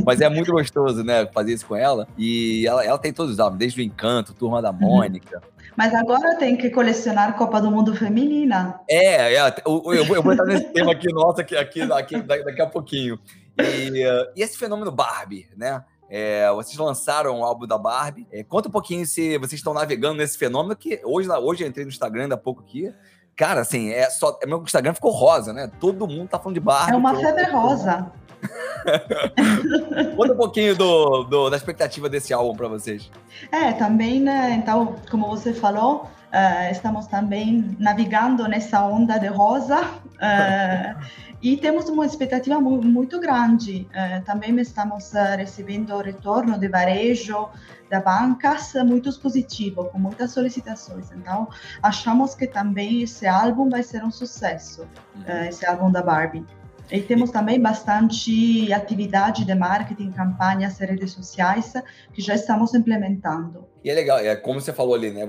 mas 0.04 0.20
é 0.20 0.28
muito 0.28 0.52
gostoso, 0.52 1.02
né, 1.02 1.26
fazer 1.32 1.52
isso 1.52 1.66
com 1.66 1.76
ela. 1.76 2.06
E 2.18 2.66
ela, 2.66 2.84
ela 2.84 2.98
tem 2.98 3.12
todos 3.12 3.32
os 3.32 3.40
álbuns, 3.40 3.58
desde 3.58 3.80
o 3.80 3.84
Encanto, 3.84 4.34
Turma 4.34 4.60
da 4.60 4.70
uhum. 4.70 4.78
Mônica. 4.80 5.42
Mas 5.76 5.94
agora 5.94 6.36
tem 6.36 6.56
que 6.56 6.70
colecionar 6.70 7.36
Copa 7.36 7.60
do 7.60 7.70
Mundo 7.70 7.94
Feminina. 7.94 8.80
É, 8.88 9.34
é 9.34 9.54
eu, 9.66 9.82
eu, 9.92 10.22
vou 10.22 10.32
entrar 10.32 10.46
nesse 10.46 10.72
tema 10.72 10.92
aqui, 10.92 11.12
nossa, 11.12 11.40
aqui, 11.40 11.56
aqui, 11.56 11.82
aqui 11.82 12.22
daqui 12.22 12.62
a 12.62 12.66
pouquinho. 12.66 13.18
E, 13.58 14.02
e 14.36 14.42
esse 14.42 14.56
fenômeno 14.58 14.90
Barbie, 14.90 15.48
né? 15.56 15.84
É, 16.08 16.50
vocês 16.52 16.76
lançaram 16.76 17.40
o 17.40 17.44
álbum 17.44 17.66
da 17.66 17.78
Barbie. 17.78 18.26
É, 18.30 18.44
conta 18.44 18.68
um 18.68 18.72
pouquinho 18.72 19.06
se 19.06 19.38
vocês 19.38 19.54
estão 19.54 19.74
navegando 19.74 20.18
nesse 20.18 20.38
fenômeno, 20.38 20.76
que 20.76 21.00
hoje, 21.04 21.28
hoje 21.28 21.64
eu 21.64 21.68
entrei 21.68 21.84
no 21.84 21.90
Instagram 21.90 22.28
há 22.30 22.36
pouco 22.36 22.62
aqui. 22.62 22.92
Cara, 23.36 23.62
assim, 23.62 23.90
é 23.90 24.08
só. 24.10 24.38
Meu 24.46 24.62
Instagram 24.62 24.94
ficou 24.94 25.10
rosa, 25.10 25.52
né? 25.52 25.68
Todo 25.80 26.06
mundo 26.06 26.28
tá 26.28 26.38
falando 26.38 26.54
de 26.54 26.60
Barbie. 26.60 26.92
É 26.92 26.96
uma 26.96 27.16
febre 27.18 27.44
rosa. 27.50 28.12
Conta 30.16 30.32
um 30.32 30.36
pouquinho 30.36 30.76
do, 30.76 31.24
do, 31.24 31.50
da 31.50 31.56
expectativa 31.56 32.08
desse 32.08 32.32
álbum 32.32 32.56
para 32.56 32.68
vocês. 32.68 33.10
É, 33.50 33.72
também, 33.72 34.20
né, 34.20 34.52
então, 34.52 34.96
como 35.10 35.26
você 35.28 35.52
falou, 35.52 36.04
uh, 36.04 36.70
estamos 36.70 37.06
também 37.06 37.76
navegando 37.78 38.46
nessa 38.48 38.84
onda 38.84 39.18
de 39.18 39.28
rosa 39.28 39.80
uh, 39.80 41.04
e 41.42 41.56
temos 41.56 41.88
uma 41.88 42.04
expectativa 42.04 42.60
mu 42.60 42.82
muito 42.82 43.20
grande. 43.20 43.88
Uh, 43.90 44.24
também 44.24 44.58
estamos 44.60 45.12
recebendo 45.36 45.96
retorno 45.98 46.58
de 46.58 46.68
varejo 46.68 47.48
da 47.90 48.00
bancas 48.00 48.72
muito 48.86 49.12
positivo, 49.20 49.84
com 49.84 49.98
muitas 49.98 50.32
solicitações. 50.32 51.12
Então, 51.12 51.48
achamos 51.82 52.34
que 52.34 52.46
também 52.46 53.02
esse 53.02 53.26
álbum 53.26 53.68
vai 53.68 53.82
ser 53.82 54.02
um 54.02 54.10
sucesso, 54.10 54.86
uhum. 55.14 55.44
esse 55.44 55.64
álbum 55.66 55.92
da 55.92 56.02
Barbie. 56.02 56.44
E 56.90 57.00
temos 57.00 57.30
também 57.30 57.60
bastante 57.60 58.72
atividade 58.72 59.44
de 59.44 59.54
marketing, 59.54 60.12
campanhas, 60.12 60.78
redes 60.78 61.12
sociais 61.12 61.72
que 62.12 62.20
já 62.20 62.34
estamos 62.34 62.74
implementando. 62.74 63.66
E 63.82 63.90
é 63.90 63.94
legal, 63.94 64.18
é 64.18 64.36
como 64.36 64.60
você 64.60 64.72
falou 64.72 64.94
ali, 64.94 65.10
né? 65.10 65.22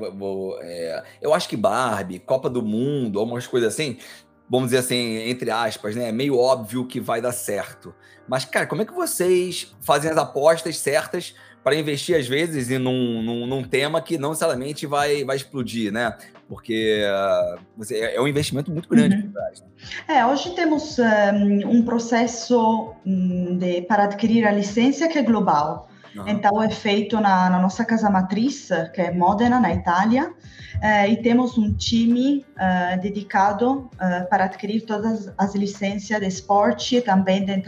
É, 0.61 1.03
eu 1.21 1.33
acho 1.33 1.47
que 1.47 1.55
Barbie, 1.55 2.19
Copa 2.19 2.49
do 2.49 2.61
Mundo, 2.61 3.19
algumas 3.19 3.47
coisas 3.47 3.73
assim, 3.73 3.97
vamos 4.49 4.67
dizer 4.67 4.79
assim, 4.79 5.17
entre 5.29 5.49
aspas, 5.49 5.95
né? 5.95 6.09
É 6.09 6.11
meio 6.11 6.37
óbvio 6.37 6.85
que 6.85 6.99
vai 6.99 7.21
dar 7.21 7.31
certo. 7.31 7.95
Mas, 8.27 8.43
cara, 8.45 8.65
como 8.65 8.81
é 8.81 8.85
que 8.85 8.93
vocês 8.93 9.75
fazem 9.81 10.11
as 10.11 10.17
apostas 10.17 10.77
certas 10.77 11.35
para 11.65 11.75
investir, 11.75 12.15
às 12.15 12.27
vezes, 12.27 12.69
em 12.69 12.77
num, 12.77 13.23
num, 13.23 13.47
num, 13.47 13.63
tema 13.63 13.99
que 13.99 14.19
não 14.19 14.29
necessariamente 14.29 14.85
vai, 14.85 15.23
vai 15.23 15.35
explodir, 15.35 15.91
né? 15.91 16.15
Porque 16.47 17.01
uh, 17.03 17.59
você, 17.75 17.97
é, 18.01 18.21
um 18.21 18.27
investimento 18.27 18.71
muito 18.71 18.87
grande 18.87 19.15
uhum. 19.15 19.31
trás. 19.31 19.61
Né? 19.61 19.67
É, 20.07 20.25
hoje 20.27 20.53
temos 20.53 20.99
um, 20.99 21.71
um 21.71 21.83
processo 21.83 22.93
um, 23.03 23.57
de, 23.57 23.81
para 23.81 24.03
adquirir 24.03 24.45
a 24.45 24.51
licença 24.51 25.07
que 25.07 25.17
é 25.17 25.23
global. 25.23 25.89
Uhum. 26.15 26.27
Então, 26.27 26.61
é 26.61 26.69
feito 26.69 27.19
na, 27.19 27.49
na, 27.49 27.59
nossa 27.59 27.83
casa 27.83 28.11
matriz, 28.11 28.69
que 28.93 29.01
é 29.01 29.11
Modena, 29.11 29.59
na 29.59 29.73
Itália. 29.73 30.31
Uh, 30.77 31.09
e 31.09 31.17
temos 31.17 31.57
um 31.57 31.73
time 31.73 32.45
uh, 32.57 32.99
dedicado 33.01 33.89
para 34.29 34.45
adquirir 34.45 34.81
todas 34.81 35.31
as 35.37 35.55
licenças 35.55 36.19
de 36.19 36.27
esporte 36.27 36.97
e 36.97 37.01
também 37.01 37.45
de, 37.45 37.61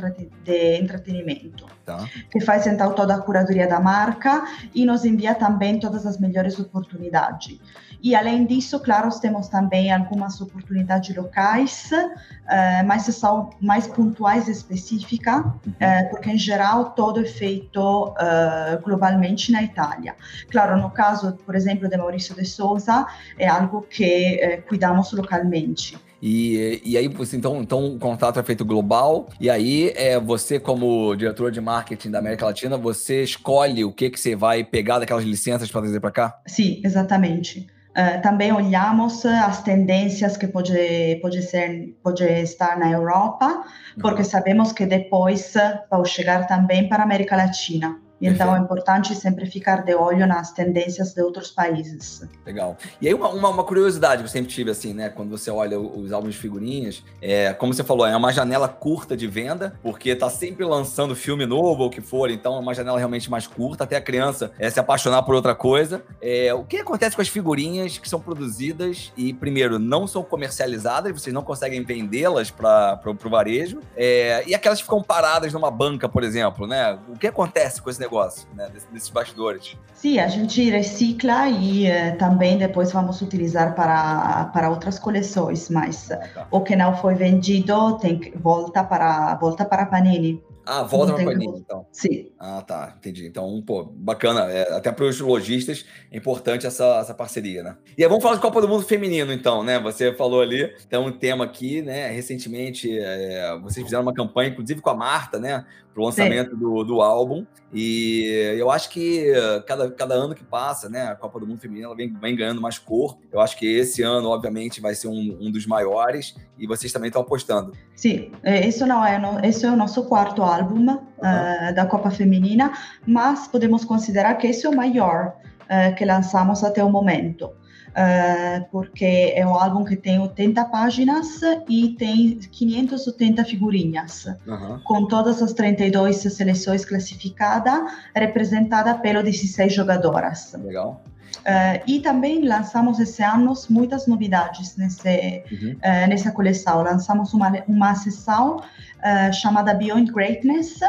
de 0.43 0.77
entretenimento. 0.77 1.65
Tá. 1.85 2.05
Que 2.29 2.41
faz 2.41 2.67
então 2.67 2.93
toda 2.93 3.15
a 3.15 3.21
curadoria 3.21 3.67
da 3.67 3.79
marca 3.79 4.45
e 4.75 4.85
nos 4.85 5.05
envia 5.05 5.33
também 5.33 5.79
todas 5.79 6.05
as 6.05 6.19
melhores 6.19 6.59
oportunidades. 6.59 7.59
E 8.01 8.15
além 8.15 8.45
disso, 8.45 8.79
claro, 8.79 9.09
temos 9.19 9.47
também 9.47 9.91
algumas 9.91 10.39
oportunidades 10.39 11.15
locais, 11.15 11.89
uh, 11.91 12.85
mas 12.85 13.03
são 13.03 13.49
mais 13.59 13.87
pontuais 13.87 14.47
e 14.47 14.51
específicas, 14.51 15.45
uh, 15.45 16.09
porque 16.11 16.29
em 16.29 16.37
geral 16.37 16.91
todo 16.91 17.19
é 17.19 17.25
feito 17.25 18.09
uh, 18.09 18.81
globalmente 18.83 19.51
na 19.51 19.63
Itália. 19.63 20.15
Claro, 20.51 20.77
no 20.79 20.91
caso, 20.91 21.37
por 21.45 21.55
exemplo, 21.55 21.89
de 21.89 21.97
Maurício 21.97 22.35
de 22.35 22.45
Souza, 22.45 22.96
é 23.37 23.47
algo 23.47 23.81
que 23.81 24.61
cuidamos 24.67 25.11
localmente. 25.11 25.97
E, 26.21 26.81
e 26.83 26.97
aí, 26.97 27.07
você, 27.07 27.37
então, 27.37 27.61
então 27.61 27.95
o 27.95 27.99
contrato 27.99 28.39
é 28.39 28.43
feito 28.43 28.65
global, 28.65 29.29
e 29.39 29.49
aí 29.49 29.93
é, 29.95 30.19
você, 30.19 30.59
como 30.59 31.15
diretor 31.15 31.51
de 31.51 31.61
marketing 31.61 32.11
da 32.11 32.19
América 32.19 32.45
Latina, 32.45 32.77
você 32.77 33.23
escolhe 33.23 33.83
o 33.83 33.91
que, 33.91 34.09
que 34.09 34.19
você 34.19 34.35
vai 34.35 34.63
pegar 34.63 34.99
daquelas 34.99 35.23
licenças 35.23 35.69
para 35.69 35.81
trazer 35.81 35.99
para 35.99 36.11
cá? 36.11 36.39
Sim, 36.47 36.81
exatamente. 36.83 37.67
Uh, 37.91 38.21
também 38.21 38.51
olhamos 38.51 39.25
as 39.25 39.63
tendências 39.63 40.37
que 40.37 40.47
pode, 40.47 41.17
pode, 41.19 41.41
ser, 41.41 41.97
pode 42.03 42.23
estar 42.23 42.77
na 42.77 42.91
Europa, 42.91 43.63
porque 43.99 44.21
uhum. 44.21 44.27
sabemos 44.27 44.71
que 44.71 44.85
depois 44.85 45.53
vão 45.89 46.05
chegar 46.05 46.45
também 46.45 46.87
para 46.87 47.01
a 47.01 47.05
América 47.05 47.35
Latina. 47.35 47.99
Então 48.21 48.55
é 48.55 48.59
importante 48.59 49.13
sempre 49.15 49.45
ficar 49.45 49.83
de 49.83 49.93
olho 49.93 50.25
nas 50.25 50.51
tendências 50.51 51.13
de 51.13 51.21
outros 51.21 51.51
países. 51.51 52.23
Legal. 52.45 52.77
E 52.99 53.07
aí 53.07 53.13
uma, 53.13 53.29
uma, 53.29 53.49
uma, 53.49 53.63
curiosidade 53.63 54.23
que 54.23 54.27
eu 54.27 54.31
sempre 54.31 54.51
tive, 54.51 54.71
assim, 54.71 54.93
né? 54.93 55.09
Quando 55.09 55.29
você 55.29 55.51
olha 55.51 55.79
os 55.79 56.11
álbuns 56.11 56.33
de 56.33 56.39
figurinhas, 56.39 57.03
é, 57.21 57.53
como 57.53 57.73
você 57.73 57.83
falou, 57.83 58.07
é 58.07 58.15
uma 58.15 58.31
janela 58.31 58.67
curta 58.67 59.15
de 59.15 59.27
venda, 59.27 59.75
porque 59.83 60.15
tá 60.15 60.29
sempre 60.29 60.65
lançando 60.65 61.15
filme 61.15 61.45
novo 61.45 61.83
ou 61.83 61.87
o 61.87 61.89
que 61.89 62.01
for, 62.01 62.31
então 62.31 62.55
é 62.55 62.59
uma 62.59 62.73
janela 62.73 62.97
realmente 62.97 63.29
mais 63.29 63.45
curta, 63.45 63.83
até 63.83 63.95
a 63.95 64.01
criança 64.01 64.51
é, 64.57 64.69
se 64.69 64.79
apaixonar 64.79 65.21
por 65.23 65.35
outra 65.35 65.53
coisa. 65.53 66.03
É, 66.21 66.53
o 66.53 66.63
que 66.63 66.77
acontece 66.77 67.15
com 67.15 67.21
as 67.21 67.27
figurinhas 67.27 67.97
que 67.97 68.09
são 68.09 68.19
produzidas 68.19 69.11
e, 69.15 69.33
primeiro, 69.33 69.77
não 69.77 70.07
são 70.07 70.23
comercializadas, 70.23 71.11
vocês 71.11 71.33
não 71.33 71.43
conseguem 71.43 71.83
vendê-las 71.83 72.49
para 72.49 72.99
o 73.05 73.29
varejo, 73.29 73.79
é, 73.95 74.43
e 74.47 74.55
aquelas 74.55 74.79
que 74.79 74.85
ficam 74.85 75.03
paradas 75.03 75.53
numa 75.53 75.69
banca, 75.69 76.09
por 76.09 76.23
exemplo, 76.23 76.65
né? 76.65 76.97
O 77.09 77.17
que 77.17 77.27
acontece 77.27 77.81
com 77.81 77.89
esse 77.89 77.99
negócio? 77.99 78.06
Negócio, 78.07 78.47
né, 78.55 78.69
desses 78.69 79.09
bastidores. 79.09 79.77
Sim, 79.93 80.19
a 80.19 80.27
gente 80.27 80.69
recicla 80.69 81.49
e 81.49 81.89
uh, 81.89 82.17
também 82.17 82.57
depois 82.57 82.91
vamos 82.91 83.21
utilizar 83.21 83.75
para, 83.75 84.45
para 84.53 84.69
outras 84.69 84.97
coleções, 84.97 85.69
mas 85.69 86.11
ah, 86.11 86.17
tá. 86.33 86.47
o 86.49 86.61
que 86.61 86.75
não 86.75 86.95
foi 86.95 87.15
vendido 87.15 87.97
tem 87.97 88.19
que, 88.19 88.37
volta 88.37 88.83
para 88.83 89.35
volta 89.35 89.65
para 89.65 89.83
a 89.83 89.85
Panini. 89.85 90.41
Ah, 90.69 90.83
volta 90.83 91.13
para 91.13 91.23
Panini, 91.23 91.59
então. 91.59 91.87
Sim. 91.93 92.29
Ah, 92.37 92.61
tá, 92.61 92.93
entendi. 92.97 93.25
Então, 93.25 93.63
pô, 93.65 93.85
bacana. 93.85 94.51
É, 94.51 94.73
até 94.75 94.91
para 94.91 95.05
os 95.05 95.17
lojistas 95.17 95.85
é 96.11 96.17
importante 96.17 96.67
essa, 96.67 96.99
essa 96.99 97.13
parceria, 97.13 97.63
né? 97.63 97.77
E 97.97 98.03
aí, 98.03 98.09
vamos 98.09 98.21
falar 98.21 98.35
de 98.35 98.41
Copa 98.41 98.59
do 98.59 98.67
Mundo 98.67 98.83
Feminino, 98.83 99.31
então, 99.31 99.63
né? 99.63 99.79
Você 99.79 100.13
falou 100.13 100.41
ali, 100.41 100.67
tem 100.89 100.99
um 100.99 101.09
tema 101.09 101.45
aqui, 101.45 101.81
né? 101.81 102.09
Recentemente, 102.11 102.99
é, 102.99 103.57
vocês 103.61 103.85
fizeram 103.85 104.03
uma 104.03 104.13
campanha, 104.13 104.49
inclusive 104.49 104.81
com 104.81 104.89
a 104.89 104.95
Marta, 104.95 105.39
né? 105.39 105.65
Para 105.97 106.03
o 106.03 106.05
lançamento 106.05 106.55
do, 106.55 106.83
do 106.83 107.01
álbum. 107.01 107.43
E 107.73 108.55
eu 108.57 108.69
acho 108.69 108.89
que 108.89 109.33
cada, 109.65 109.91
cada 109.91 110.13
ano 110.13 110.35
que 110.35 110.43
passa, 110.43 110.87
né? 110.87 111.07
A 111.07 111.15
Copa 111.15 111.39
do 111.39 111.47
Mundo 111.47 111.59
Feminino 111.59 111.87
ela 111.87 111.95
vem, 111.95 112.13
vem 112.13 112.35
ganhando 112.35 112.61
mais 112.61 112.77
corpo. 112.77 113.21
Eu 113.31 113.41
acho 113.41 113.57
que 113.57 113.65
esse 113.65 114.03
ano, 114.03 114.29
obviamente, 114.29 114.79
vai 114.79 114.95
ser 114.95 115.07
um, 115.07 115.37
um 115.41 115.51
dos 115.51 115.65
maiores. 115.65 116.35
E 116.57 116.65
vocês 116.65 116.93
também 116.93 117.07
estão 117.07 117.21
apostando. 117.21 117.73
Sim, 117.95 118.31
isso 118.65 118.85
não 118.85 119.05
é, 119.05 119.19
esse 119.43 119.65
é 119.65 119.71
o 119.71 119.75
nosso 119.75 120.03
quarto 120.05 120.41
álbum 120.41 120.67
álbum 120.67 120.93
uh, 120.93 121.73
da 121.73 121.85
Copa 121.85 122.11
Feminina, 122.11 122.71
mas 123.05 123.47
podemos 123.47 123.85
considerar 123.85 124.35
que 124.35 124.47
esse 124.47 124.65
é 124.65 124.69
o 124.69 124.75
maior 124.75 125.33
uh, 125.63 125.95
que 125.95 126.05
lançamos 126.05 126.63
até 126.63 126.83
o 126.83 126.89
momento. 126.89 127.51
Uh, 127.97 128.63
porque 128.71 129.33
é 129.35 129.43
um 129.43 129.55
álbum 129.55 129.83
que 129.83 129.95
tem 129.95 130.19
80 130.19 130.65
páginas 130.65 131.41
e 131.67 131.95
tem 131.97 132.37
580 132.37 133.43
figurinhas, 133.43 134.27
uhum. 134.45 134.79
com 134.83 135.07
todas 135.07 135.41
as 135.41 135.51
32 135.53 136.17
seleções 136.17 136.85
classificadas, 136.85 137.91
representada 138.15 138.93
pelas 138.93 139.23
16 139.23 139.73
jogadoras. 139.73 140.53
Legal. 140.53 141.01
Uh, 141.37 141.81
e 141.87 141.99
também 141.99 142.45
lançamos 142.45 142.99
esse 142.99 143.23
ano 143.23 143.53
muitas 143.69 144.07
novidades 144.07 144.75
nesse, 144.75 145.43
uhum. 145.51 145.71
uh, 145.75 146.07
nessa 146.09 146.31
coleção. 146.31 146.81
Lançamos 146.81 147.33
uma, 147.33 147.51
uma 147.67 147.95
sessão 147.95 148.57
uh, 148.57 149.33
chamada 149.33 149.73
Beyond 149.73 150.11
Greatness, 150.11 150.79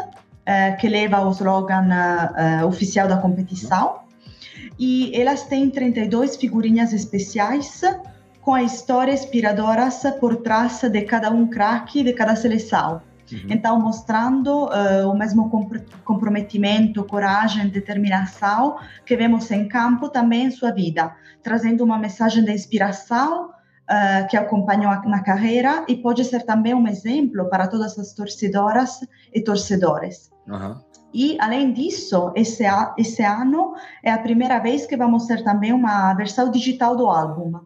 que 0.81 0.89
leva 0.89 1.21
o 1.21 1.31
slogan 1.31 1.91
oficial 2.67 3.07
da 3.07 3.19
competição. 3.19 3.89
Uhum. 3.89 4.08
E 4.79 5.11
elas 5.15 5.43
têm 5.45 5.71
32 5.71 6.37
figurinhas 6.37 6.93
especiais 6.93 7.83
com 8.41 8.55
a 8.55 8.63
história 8.63 9.13
inspiradora 9.13 9.89
por 10.21 10.37
trás 10.37 10.81
de 10.81 11.03
cada 11.03 11.31
um 11.31 11.47
craque 11.49 12.03
de 12.03 12.13
cada 12.13 12.37
seleção. 12.37 13.03
Uhum. 13.31 13.47
Então, 13.51 13.79
mostrando 13.79 14.67
uh, 14.67 15.11
o 15.11 15.17
mesmo 15.17 15.51
comprometimento, 16.05 17.05
coragem, 17.05 17.69
determinação 17.69 18.79
que 19.05 19.17
vemos 19.17 19.51
em 19.51 19.69
campo 19.69 20.09
também 20.09 20.47
em 20.47 20.51
sua 20.51 20.71
vida, 20.71 21.15
trazendo 21.43 21.85
uma 21.85 21.99
mensagem 21.99 22.45
de 22.45 22.53
inspiração 22.53 23.51
uh, 23.51 24.27
que 24.29 24.37
acompanhou 24.37 24.93
na 25.05 25.23
carreira 25.23 25.85
e 25.89 25.97
pode 25.97 26.25
ser 26.25 26.45
também 26.45 26.75
um 26.75 26.87
exemplo 26.87 27.49
para 27.51 27.67
todas 27.67 27.99
as 27.99 28.15
torcedoras 28.15 29.01
e 29.33 29.43
torcedores. 29.43 30.31
Uhum. 30.47 30.77
E, 31.13 31.37
além 31.41 31.73
disso, 31.73 32.33
esse, 32.35 32.65
esse 32.97 33.23
ano 33.23 33.75
é 34.03 34.11
a 34.11 34.19
primeira 34.19 34.59
vez 34.59 34.87
que 34.87 34.97
vamos 34.97 35.27
ter 35.27 35.43
também 35.43 35.73
uma 35.73 36.15
versão 36.15 36.51
digital 36.51 36.97
do 36.97 37.07
álbum. 37.07 37.61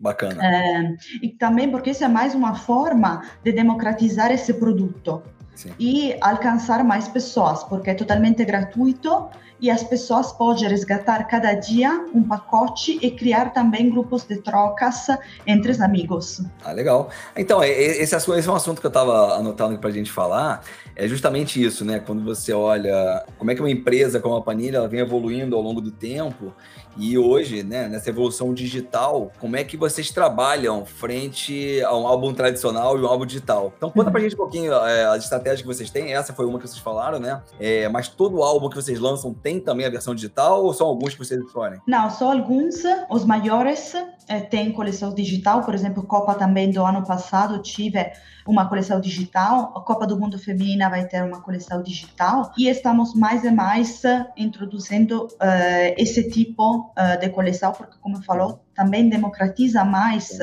Bacana. 0.00 0.44
É, 0.44 0.94
e 1.22 1.28
também 1.30 1.70
porque 1.70 1.90
isso 1.90 2.04
é 2.04 2.08
mais 2.08 2.34
uma 2.34 2.54
forma 2.54 3.22
de 3.42 3.52
democratizar 3.52 4.30
esse 4.30 4.54
produto 4.54 5.22
Sim. 5.58 5.72
e 5.76 6.16
alcançar 6.20 6.84
mais 6.84 7.08
pessoas, 7.08 7.64
porque 7.64 7.90
é 7.90 7.94
totalmente 7.94 8.44
gratuito 8.44 9.28
e 9.60 9.72
as 9.72 9.82
pessoas 9.82 10.30
podem 10.30 10.68
resgatar 10.68 11.24
cada 11.24 11.52
dia 11.54 12.06
um 12.14 12.22
pacote 12.22 12.96
e 13.02 13.10
criar 13.10 13.52
também 13.52 13.90
grupos 13.90 14.22
de 14.22 14.36
trocas 14.36 15.08
entre 15.44 15.72
os 15.72 15.80
amigos. 15.80 16.42
Ah, 16.64 16.70
legal. 16.70 17.10
Então, 17.36 17.62
esse, 17.64 18.14
esse 18.14 18.48
é 18.48 18.52
um 18.52 18.54
assunto 18.54 18.80
que 18.80 18.86
eu 18.86 18.90
estava 18.90 19.34
anotando 19.34 19.76
para 19.78 19.90
a 19.90 19.92
gente 19.92 20.12
falar, 20.12 20.62
é 20.94 21.08
justamente 21.08 21.60
isso, 21.60 21.84
né? 21.84 21.98
Quando 21.98 22.22
você 22.22 22.52
olha 22.52 23.24
como 23.36 23.50
é 23.50 23.54
que 23.56 23.60
uma 23.60 23.70
empresa 23.70 24.20
como 24.20 24.36
a 24.36 24.42
Panini 24.42 24.76
ela 24.76 24.86
vem 24.86 25.00
evoluindo 25.00 25.56
ao 25.56 25.62
longo 25.62 25.80
do 25.80 25.90
tempo 25.90 26.54
e 26.98 27.16
hoje, 27.16 27.62
né, 27.62 27.88
nessa 27.88 28.10
evolução 28.10 28.52
digital, 28.52 29.30
como 29.38 29.56
é 29.56 29.62
que 29.62 29.76
vocês 29.76 30.10
trabalham 30.10 30.84
frente 30.84 31.80
a 31.84 31.96
um 31.96 32.06
álbum 32.06 32.34
tradicional 32.34 32.98
e 32.98 33.02
um 33.02 33.06
álbum 33.06 33.24
digital? 33.24 33.72
Então, 33.76 33.90
conta 33.90 34.10
pra 34.10 34.20
gente 34.20 34.34
um 34.34 34.38
pouquinho 34.38 34.72
é, 34.72 35.04
as 35.04 35.22
estratégias 35.22 35.60
que 35.60 35.66
vocês 35.66 35.90
têm. 35.90 36.12
Essa 36.12 36.32
foi 36.32 36.44
uma 36.44 36.58
que 36.58 36.66
vocês 36.66 36.80
falaram, 36.80 37.20
né? 37.20 37.40
É, 37.60 37.88
mas 37.88 38.08
todo 38.08 38.42
álbum 38.42 38.68
que 38.68 38.76
vocês 38.76 38.98
lançam 38.98 39.32
tem 39.32 39.60
também 39.60 39.86
a 39.86 39.90
versão 39.90 40.14
digital 40.14 40.64
ou 40.64 40.74
são 40.74 40.88
alguns 40.88 41.14
que 41.14 41.24
vocês 41.24 41.40
escolhem? 41.40 41.80
Não, 41.86 42.10
só 42.10 42.32
alguns. 42.32 42.82
Os 43.08 43.24
maiores 43.24 43.94
é, 44.26 44.40
têm 44.40 44.72
coleção 44.72 45.14
digital. 45.14 45.62
Por 45.62 45.74
exemplo, 45.74 46.02
Copa 46.02 46.34
também 46.34 46.70
do 46.70 46.84
ano 46.84 47.06
passado 47.06 47.62
tive 47.62 48.12
uma 48.48 48.66
coleção 48.66 48.98
digital, 48.98 49.74
a 49.76 49.80
Copa 49.82 50.06
do 50.06 50.18
Mundo 50.18 50.38
Feminina 50.38 50.88
vai 50.88 51.06
ter 51.06 51.22
uma 51.22 51.42
coleção 51.42 51.82
digital 51.82 52.50
e 52.56 52.66
estamos 52.66 53.14
mais 53.14 53.44
e 53.44 53.50
mais 53.50 54.02
introduzindo 54.38 55.26
uh, 55.26 55.94
esse 55.98 56.30
tipo 56.30 56.87
uh, 56.96 57.18
de 57.18 57.28
coleção, 57.30 57.72
porque, 57.72 57.96
como 58.00 58.22
falou, 58.22 58.64
também 58.74 59.08
democratiza 59.08 59.84
mais 59.84 60.38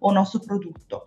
o 0.00 0.12
nosso 0.12 0.40
produto. 0.40 1.02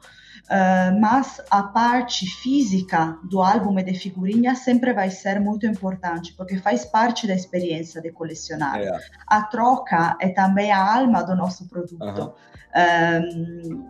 Uh, 0.50 1.00
mas 1.00 1.39
a 1.51 1.62
parte 1.62 2.25
física 2.25 3.19
do 3.29 3.39
álbum 3.39 3.77
e 3.77 3.84
de 3.84 3.93
figurinha 3.93 4.55
sempre 4.55 4.93
vai 4.93 5.12
ser 5.12 5.39
muito 5.39 5.67
importante, 5.67 6.34
porque 6.34 6.58
faz 6.58 6.86
parte 6.86 7.27
da 7.27 7.36
experiência 7.36 8.01
de 8.01 8.12
colecionar. 8.12 8.79
É. 8.79 9.00
A 9.27 9.43
troca 9.43 10.17
é 10.19 10.29
também 10.29 10.72
a 10.72 10.96
alma 10.96 11.22
do 11.22 11.36
nosso 11.36 11.67
produto. 11.67 12.34
Uhum. 12.74 13.86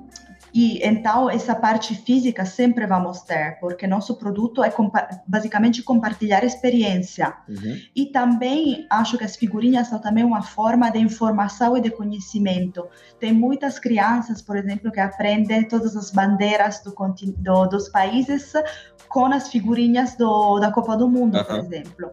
E 0.54 0.86
então 0.86 1.30
essa 1.30 1.56
parte 1.56 1.96
física 1.96 2.46
sempre 2.46 2.86
vamos 2.86 3.22
ter, 3.22 3.58
porque 3.60 3.88
nosso 3.88 4.16
produto 4.16 4.64
é 4.64 4.70
compa 4.70 5.08
basicamente 5.28 5.84
compartilhar 5.84 6.44
experiência. 6.44 7.34
Uhum. 7.48 7.78
E 7.96 8.08
também 8.08 8.86
acho 8.90 9.18
que 9.18 9.24
as 9.24 9.36
figurinhas 9.36 9.88
são 9.88 10.00
também 10.00 10.24
uma 10.24 10.42
forma 10.42 10.90
de 10.90 11.00
informação 11.00 11.78
e 11.78 11.82
de 11.82 11.92
conhecimento. 11.92 12.88
Tem 13.20 13.34
muitas 13.34 13.80
crianças, 13.80 14.42
por 14.42 14.58
exemplo, 14.58 14.92
que 14.92 15.00
aprendem 15.00 15.68
todas 15.68 15.96
as 15.96 16.12
bandeiras 16.12 16.82
do, 16.82 16.94
do, 17.38 17.66
dos 17.68 17.90
países 17.90 18.54
com 19.10 19.26
as 19.26 19.50
figurinhas 19.50 20.16
do, 20.16 20.60
da 20.60 20.72
Copa 20.72 20.96
do 20.96 21.10
Mundo, 21.10 21.38
uhum. 21.38 21.44
por 21.44 21.58
exemplo. 21.58 22.12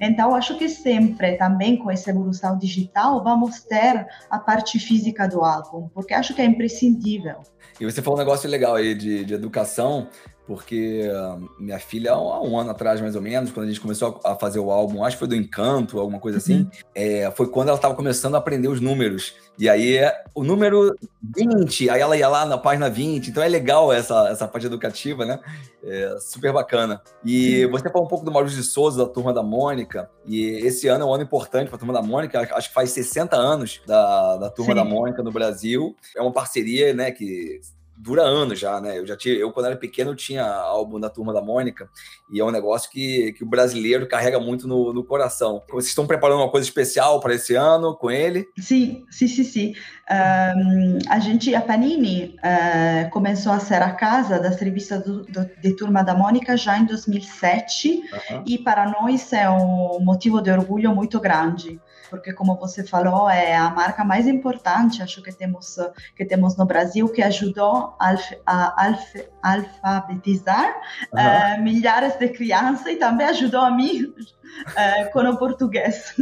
Então, 0.00 0.34
acho 0.34 0.58
que 0.58 0.68
sempre, 0.68 1.36
também 1.36 1.76
com 1.76 1.90
essa 1.90 2.10
evolução 2.10 2.58
digital, 2.58 3.22
vamos 3.22 3.62
ter 3.62 4.06
a 4.28 4.38
parte 4.38 4.78
física 4.78 5.26
do 5.26 5.42
álbum, 5.42 5.88
porque 5.94 6.12
acho 6.12 6.34
que 6.34 6.42
é 6.42 6.44
imprescindível. 6.44 7.36
E 7.80 7.84
você 7.84 8.02
falou 8.02 8.18
um 8.18 8.22
negócio 8.22 8.50
legal 8.50 8.74
aí 8.74 8.94
de, 8.94 9.24
de 9.24 9.32
educação 9.32 10.08
porque 10.46 11.08
uh, 11.08 11.48
minha 11.58 11.78
filha, 11.78 12.12
há 12.12 12.42
um 12.42 12.58
ano 12.58 12.70
atrás, 12.70 13.00
mais 13.00 13.14
ou 13.14 13.22
menos, 13.22 13.52
quando 13.52 13.66
a 13.66 13.68
gente 13.68 13.80
começou 13.80 14.20
a 14.24 14.34
fazer 14.34 14.58
o 14.58 14.70
álbum, 14.70 15.04
acho 15.04 15.16
que 15.16 15.20
foi 15.20 15.28
do 15.28 15.36
Encanto, 15.36 15.98
alguma 15.98 16.18
coisa 16.18 16.38
assim, 16.38 16.62
uhum. 16.62 16.70
é, 16.94 17.30
foi 17.30 17.46
quando 17.46 17.68
ela 17.68 17.76
estava 17.76 17.94
começando 17.94 18.34
a 18.34 18.38
aprender 18.38 18.68
os 18.68 18.80
números. 18.80 19.34
E 19.58 19.68
aí, 19.68 20.00
o 20.34 20.42
número 20.42 20.96
20, 21.36 21.90
aí 21.90 22.00
ela 22.00 22.16
ia 22.16 22.28
lá 22.28 22.44
na 22.44 22.58
página 22.58 22.90
20, 22.90 23.28
então 23.28 23.42
é 23.42 23.48
legal 23.48 23.92
essa, 23.92 24.28
essa 24.28 24.48
parte 24.48 24.66
educativa, 24.66 25.24
né? 25.24 25.38
É 25.84 26.16
super 26.20 26.52
bacana. 26.52 27.00
E 27.24 27.66
você 27.66 27.88
falou 27.90 28.06
um 28.06 28.08
pouco 28.08 28.24
do 28.24 28.32
Maurício 28.32 28.58
de 28.58 28.64
Souza, 28.64 29.04
da 29.04 29.10
Turma 29.10 29.32
da 29.32 29.42
Mônica, 29.42 30.10
e 30.26 30.42
esse 30.66 30.88
ano 30.88 31.04
é 31.04 31.06
um 31.06 31.14
ano 31.14 31.22
importante 31.22 31.68
para 31.68 31.76
a 31.76 31.78
Turma 31.78 31.94
da 31.94 32.02
Mônica, 32.02 32.40
acho 32.52 32.68
que 32.68 32.74
faz 32.74 32.90
60 32.90 33.36
anos 33.36 33.80
da, 33.86 34.38
da 34.38 34.50
Turma 34.50 34.72
Sim. 34.72 34.76
da 34.76 34.84
Mônica 34.84 35.22
no 35.22 35.30
Brasil. 35.30 35.94
É 36.16 36.22
uma 36.22 36.32
parceria, 36.32 36.92
né, 36.94 37.10
que 37.10 37.60
dura 38.02 38.22
anos 38.22 38.58
já, 38.58 38.80
né? 38.80 38.98
Eu 38.98 39.06
já 39.06 39.16
tinha, 39.16 39.34
eu 39.34 39.52
quando 39.52 39.66
era 39.66 39.76
pequeno 39.76 40.14
tinha 40.14 40.44
álbum 40.44 40.98
da 40.98 41.08
Turma 41.08 41.32
da 41.32 41.40
Mônica 41.40 41.88
e 42.28 42.40
é 42.40 42.44
um 42.44 42.50
negócio 42.50 42.90
que, 42.90 43.32
que 43.34 43.44
o 43.44 43.46
brasileiro 43.46 44.08
carrega 44.08 44.40
muito 44.40 44.66
no, 44.66 44.92
no 44.92 45.04
coração. 45.04 45.62
Vocês 45.70 45.88
estão 45.88 46.06
preparando 46.06 46.40
uma 46.40 46.50
coisa 46.50 46.66
especial 46.66 47.20
para 47.20 47.34
esse 47.34 47.54
ano 47.54 47.94
com 47.96 48.10
ele? 48.10 48.48
Sim, 48.58 49.04
sim, 49.08 49.28
sim, 49.28 49.44
sim. 49.44 49.74
Um, 50.10 50.98
a 51.08 51.20
gente, 51.20 51.54
a 51.54 51.60
Panini, 51.60 52.36
uh, 52.38 53.08
começou 53.10 53.52
a 53.52 53.60
ser 53.60 53.80
a 53.80 53.92
casa 53.92 54.40
das 54.40 54.60
revistas 54.60 55.04
do, 55.04 55.22
do, 55.22 55.48
de 55.60 55.76
Turma 55.76 56.02
da 56.02 56.14
Mônica 56.14 56.56
já 56.56 56.76
em 56.78 56.84
2007 56.84 57.88
uhum. 57.88 58.44
e 58.44 58.58
para 58.58 58.90
nós 58.90 59.32
é 59.32 59.48
um 59.48 60.00
motivo 60.00 60.42
de 60.42 60.50
orgulho 60.50 60.92
muito 60.92 61.20
grande 61.20 61.80
porque 62.12 62.34
como 62.34 62.56
você 62.56 62.84
falou, 62.84 63.30
é 63.30 63.56
a 63.56 63.70
marca 63.70 64.04
mais 64.04 64.26
importante, 64.26 65.02
acho 65.02 65.22
que 65.22 65.32
temos 65.32 65.78
que 66.14 66.26
temos 66.26 66.58
no 66.58 66.66
Brasil, 66.66 67.08
que 67.08 67.22
ajudou 67.22 67.96
a, 67.98 68.14
a 68.44 68.86
alf, 68.86 69.14
alfabetizar 69.42 70.76
uhum. 71.10 71.18
uh, 71.18 71.62
milhares 71.62 72.18
de 72.18 72.28
crianças 72.28 72.86
e 72.86 72.96
também 72.96 73.26
ajudou 73.28 73.62
a 73.62 73.70
mim 73.70 74.02
uh, 74.04 75.10
com 75.10 75.20
o 75.20 75.38
português. 75.38 76.14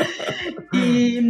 e, 0.72 1.20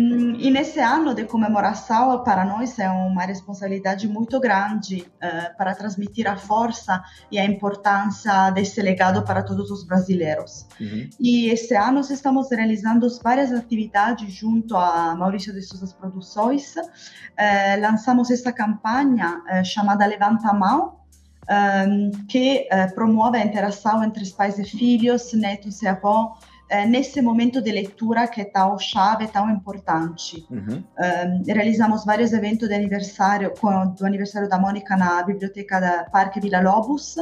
e, 0.47 0.51
nesse 0.51 0.81
ano 0.81 1.15
de 1.15 1.25
comemoração, 1.25 2.23
para 2.25 2.45
nós 2.45 2.79
é 2.79 2.89
uma 2.89 3.25
responsabilidade 3.25 4.09
muito 4.09 4.39
grande 4.41 5.07
uh, 5.17 5.57
para 5.57 5.75
transmitir 5.75 6.29
a 6.29 6.37
força 6.37 7.03
e 7.31 7.39
a 7.39 7.45
importância 7.45 8.51
desse 8.51 8.81
legado 8.83 9.23
para 9.23 9.43
todos 9.43 9.71
os 9.71 9.85
brasileiros. 9.85 10.67
Uhum. 10.81 11.09
E 11.21 11.49
esse 11.51 11.75
ano 11.75 12.01
estamos 12.01 12.51
realizando 12.51 13.09
várias 13.23 13.53
atividades 13.53 14.33
junto 14.33 14.77
a 14.77 15.15
Maurício 15.15 15.53
de 15.53 15.63
Souza 15.63 15.95
Produções. 15.99 16.75
Uh, 16.77 17.81
lançamos 17.81 18.31
esta 18.31 18.53
campanha 18.53 19.43
chamada 19.65 20.05
Levanta 20.07 20.49
a 20.49 20.55
Mão, 20.55 21.03
um, 21.51 22.11
que 22.27 22.69
uh, 22.73 22.95
promuove 22.95 23.37
a 23.39 23.45
interação 23.45 24.03
entre 24.05 24.23
os 24.23 24.31
pais 24.31 24.59
e 24.59 24.65
filhos, 24.65 25.33
netos 25.33 25.83
e 25.83 25.89
avós, 25.89 26.39
uh, 26.73 26.89
nesse 26.89 27.21
momento 27.21 27.61
de 27.61 27.71
leitura 27.71 28.27
que 28.27 28.41
é 28.41 28.45
tão 28.45 28.79
chave, 28.79 29.27
tão 29.29 29.51
importante. 29.51 30.47
Uhum. 30.51 30.83
Um, 30.99 31.43
realizamos 31.47 32.05
vários 32.05 32.33
eventos 32.33 32.69
de 32.69 32.75
aniversário, 32.75 33.53
com, 33.61 33.89
do 33.89 34.07
aniversário 34.07 34.49
da 34.49 34.59
Mônica 34.59 34.97
na 34.97 35.23
biblioteca 35.23 35.81
da 35.81 36.05
Parque 36.05 36.41
Vila 36.41 36.61
Lobos, 36.61 37.17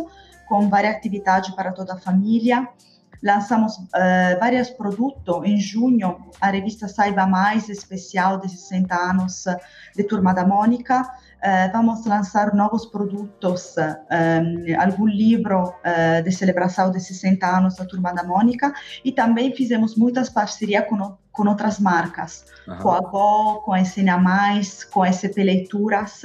com 0.48 0.68
várias 0.68 0.96
atividades 0.96 1.54
para 1.54 1.72
toda 1.72 1.94
a 1.94 1.98
família. 1.98 2.68
Lançamos 3.22 3.76
uh, 3.76 4.38
vários 4.38 4.70
produtos. 4.70 5.44
Em 5.44 5.58
junho, 5.58 6.30
a 6.40 6.50
revista 6.50 6.88
Saiba 6.88 7.26
Mais, 7.26 7.68
especial 7.68 8.38
de 8.38 8.48
60 8.48 8.94
anos 8.94 9.44
de 9.94 10.02
Turma 10.04 10.32
da 10.32 10.46
Mônica. 10.46 11.02
Uh, 11.02 11.72
vamos 11.72 12.04
lançar 12.04 12.54
novos 12.54 12.84
produtos, 12.84 13.74
um, 13.78 14.80
algum 14.80 15.06
livro 15.06 15.68
uh, 15.68 16.22
de 16.22 16.30
celebração 16.32 16.90
de 16.90 17.00
60 17.00 17.46
anos 17.46 17.76
da 17.76 17.86
Turma 17.86 18.12
da 18.12 18.22
Mônica 18.22 18.74
e 19.02 19.10
também 19.10 19.54
fizemos 19.54 19.96
muitas 19.96 20.28
parcerias 20.28 20.86
com, 20.86 21.16
com 21.32 21.48
outras 21.48 21.78
marcas, 21.80 22.44
uhum. 22.68 22.76
com 22.76 22.90
a 22.90 22.98
Avó, 22.98 23.62
com 23.64 23.72
a 23.72 23.80
Ensina 23.80 24.18
Mais, 24.18 24.84
com 24.84 25.02
a 25.02 25.08
SP 25.08 25.40
Leituras 25.42 26.24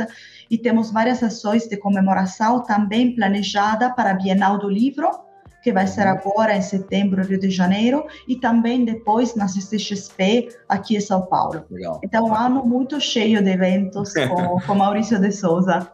e 0.49 0.57
temos 0.57 0.91
várias 0.91 1.23
ações 1.23 1.67
de 1.67 1.77
comemoração 1.77 2.61
também 2.61 3.15
planejada 3.15 3.89
para 3.89 4.11
a 4.11 4.13
Bienal 4.13 4.57
do 4.57 4.69
Livro, 4.69 5.09
que 5.65 5.73
vai 5.73 5.87
ser 5.87 6.05
agora 6.05 6.55
em 6.55 6.61
setembro, 6.61 7.23
Rio 7.23 7.39
de 7.39 7.49
Janeiro, 7.49 8.05
e 8.27 8.35
também 8.35 8.85
depois 8.85 9.33
na 9.33 9.47
CCXP 9.47 10.49
aqui 10.69 10.95
em 10.95 11.01
São 11.01 11.23
Paulo. 11.23 11.65
Legal. 11.71 11.99
Então, 12.03 12.27
um 12.27 12.35
ano 12.35 12.63
muito 12.63 13.01
cheio 13.01 13.41
de 13.41 13.49
eventos 13.49 14.13
com, 14.29 14.59
com 14.61 14.75
Maurício 14.75 15.19
de 15.19 15.31
Souza. 15.31 15.91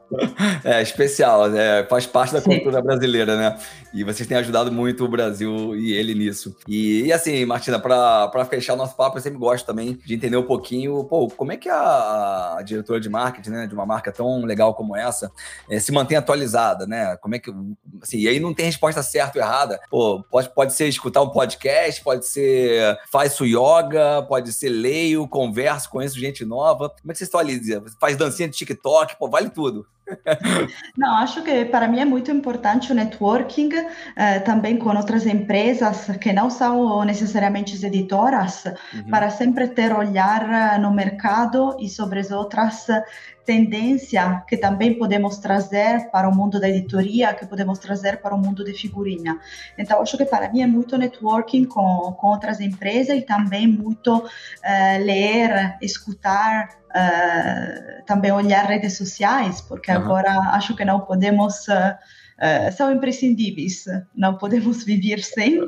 É, 0.65 0.81
especial, 0.81 1.49
né? 1.49 1.85
faz 1.85 2.05
parte 2.05 2.33
da 2.33 2.41
Sim. 2.41 2.49
cultura 2.49 2.81
brasileira, 2.81 3.37
né? 3.37 3.57
E 3.93 4.03
vocês 4.03 4.27
têm 4.27 4.35
ajudado 4.35 4.73
muito 4.73 5.05
o 5.05 5.07
Brasil 5.07 5.73
e 5.73 5.93
ele 5.93 6.13
nisso. 6.15 6.53
E, 6.67 7.03
e 7.03 7.13
assim, 7.13 7.45
Martina, 7.45 7.79
para 7.79 8.45
fechar 8.49 8.73
o 8.73 8.77
nosso 8.77 8.97
papo, 8.97 9.17
eu 9.17 9.21
sempre 9.21 9.39
gosto 9.39 9.65
também 9.65 9.97
de 10.05 10.13
entender 10.13 10.35
um 10.35 10.43
pouquinho, 10.43 11.01
pô, 11.05 11.29
como 11.29 11.53
é 11.53 11.57
que 11.57 11.69
a, 11.69 12.57
a 12.57 12.61
diretora 12.61 12.99
de 12.99 13.07
marketing, 13.07 13.51
né, 13.51 13.67
de 13.67 13.73
uma 13.73 13.85
marca 13.85 14.11
tão 14.11 14.43
legal 14.43 14.73
como 14.73 14.97
essa, 14.97 15.31
é, 15.69 15.79
se 15.79 15.93
mantém 15.93 16.17
atualizada, 16.17 16.85
né? 16.85 17.15
Como 17.21 17.35
é 17.35 17.39
que, 17.39 17.53
assim, 18.01 18.17
e 18.17 18.27
aí 18.27 18.37
não 18.37 18.53
tem 18.53 18.65
resposta 18.65 19.01
certa 19.01 19.39
ou 19.39 19.45
errada. 19.45 19.60
Pô, 19.89 20.23
pode, 20.29 20.49
pode 20.49 20.73
ser 20.73 20.87
escutar 20.87 21.21
um 21.21 21.29
podcast, 21.29 22.03
pode 22.03 22.25
ser 22.25 22.97
faz 23.11 23.39
o 23.39 23.45
yoga, 23.45 24.23
pode 24.27 24.51
ser 24.53 24.69
leio, 24.69 25.27
converso, 25.27 25.89
conheço 25.89 26.19
gente 26.19 26.45
nova. 26.45 26.89
Como 26.89 27.11
é 27.11 27.13
que 27.13 27.17
vocês 27.17 27.27
estão 27.27 27.39
ali? 27.39 27.59
Faz 27.99 28.17
dancinha 28.17 28.47
de 28.47 28.57
TikTok, 28.57 29.17
pô, 29.17 29.29
vale 29.29 29.49
tudo. 29.49 29.85
Não, 30.97 31.15
acho 31.15 31.43
que 31.43 31.65
para 31.65 31.87
mim 31.87 31.99
é 31.99 32.05
muito 32.05 32.31
importante 32.31 32.91
o 32.91 32.95
networking 32.95 33.69
eh, 34.15 34.39
também 34.39 34.77
com 34.77 34.89
outras 34.95 35.25
empresas 35.25 36.07
que 36.19 36.33
não 36.33 36.49
são 36.49 37.03
necessariamente 37.05 37.83
editoras, 37.85 38.65
uhum. 38.65 39.09
para 39.09 39.29
sempre 39.29 39.67
ter 39.67 39.93
olhar 39.93 40.79
no 40.79 40.91
mercado 40.91 41.77
e 41.79 41.87
sobre 41.87 42.19
as 42.19 42.31
outras 42.31 42.87
tendências 43.45 44.43
que 44.47 44.57
também 44.57 44.97
podemos 44.97 45.37
trazer 45.37 46.09
para 46.11 46.29
o 46.29 46.35
mundo 46.35 46.59
da 46.59 46.69
editoria, 46.69 47.33
que 47.33 47.45
podemos 47.45 47.79
trazer 47.79 48.21
para 48.21 48.35
o 48.35 48.37
mundo 48.37 48.63
de 48.63 48.73
figurinha. 48.73 49.39
Então, 49.77 50.01
acho 50.01 50.17
que 50.17 50.25
para 50.25 50.49
mim 50.51 50.61
é 50.61 50.67
muito 50.67 50.97
networking 50.97 51.65
com, 51.65 52.15
com 52.19 52.27
outras 52.27 52.59
empresas 52.59 53.17
e 53.17 53.21
também 53.21 53.67
muito 53.67 54.23
eh, 54.63 54.99
ler, 54.99 55.77
escutar 55.81 56.80
uh, 56.95 58.05
também 58.05 58.31
olhar 58.31 58.65
redes 58.65 58.97
sociais, 58.97 59.61
porque 59.61 59.91
uhum. 59.91 59.97
agora 59.97 60.31
acho 60.51 60.75
que 60.75 60.85
não 60.85 60.99
podemos. 60.99 61.67
Uh, 61.67 61.97
são 62.75 62.91
imprescindíveis, 62.91 63.85
não 64.15 64.35
podemos 64.35 64.83
viver 64.85 65.19
sem, 65.23 65.59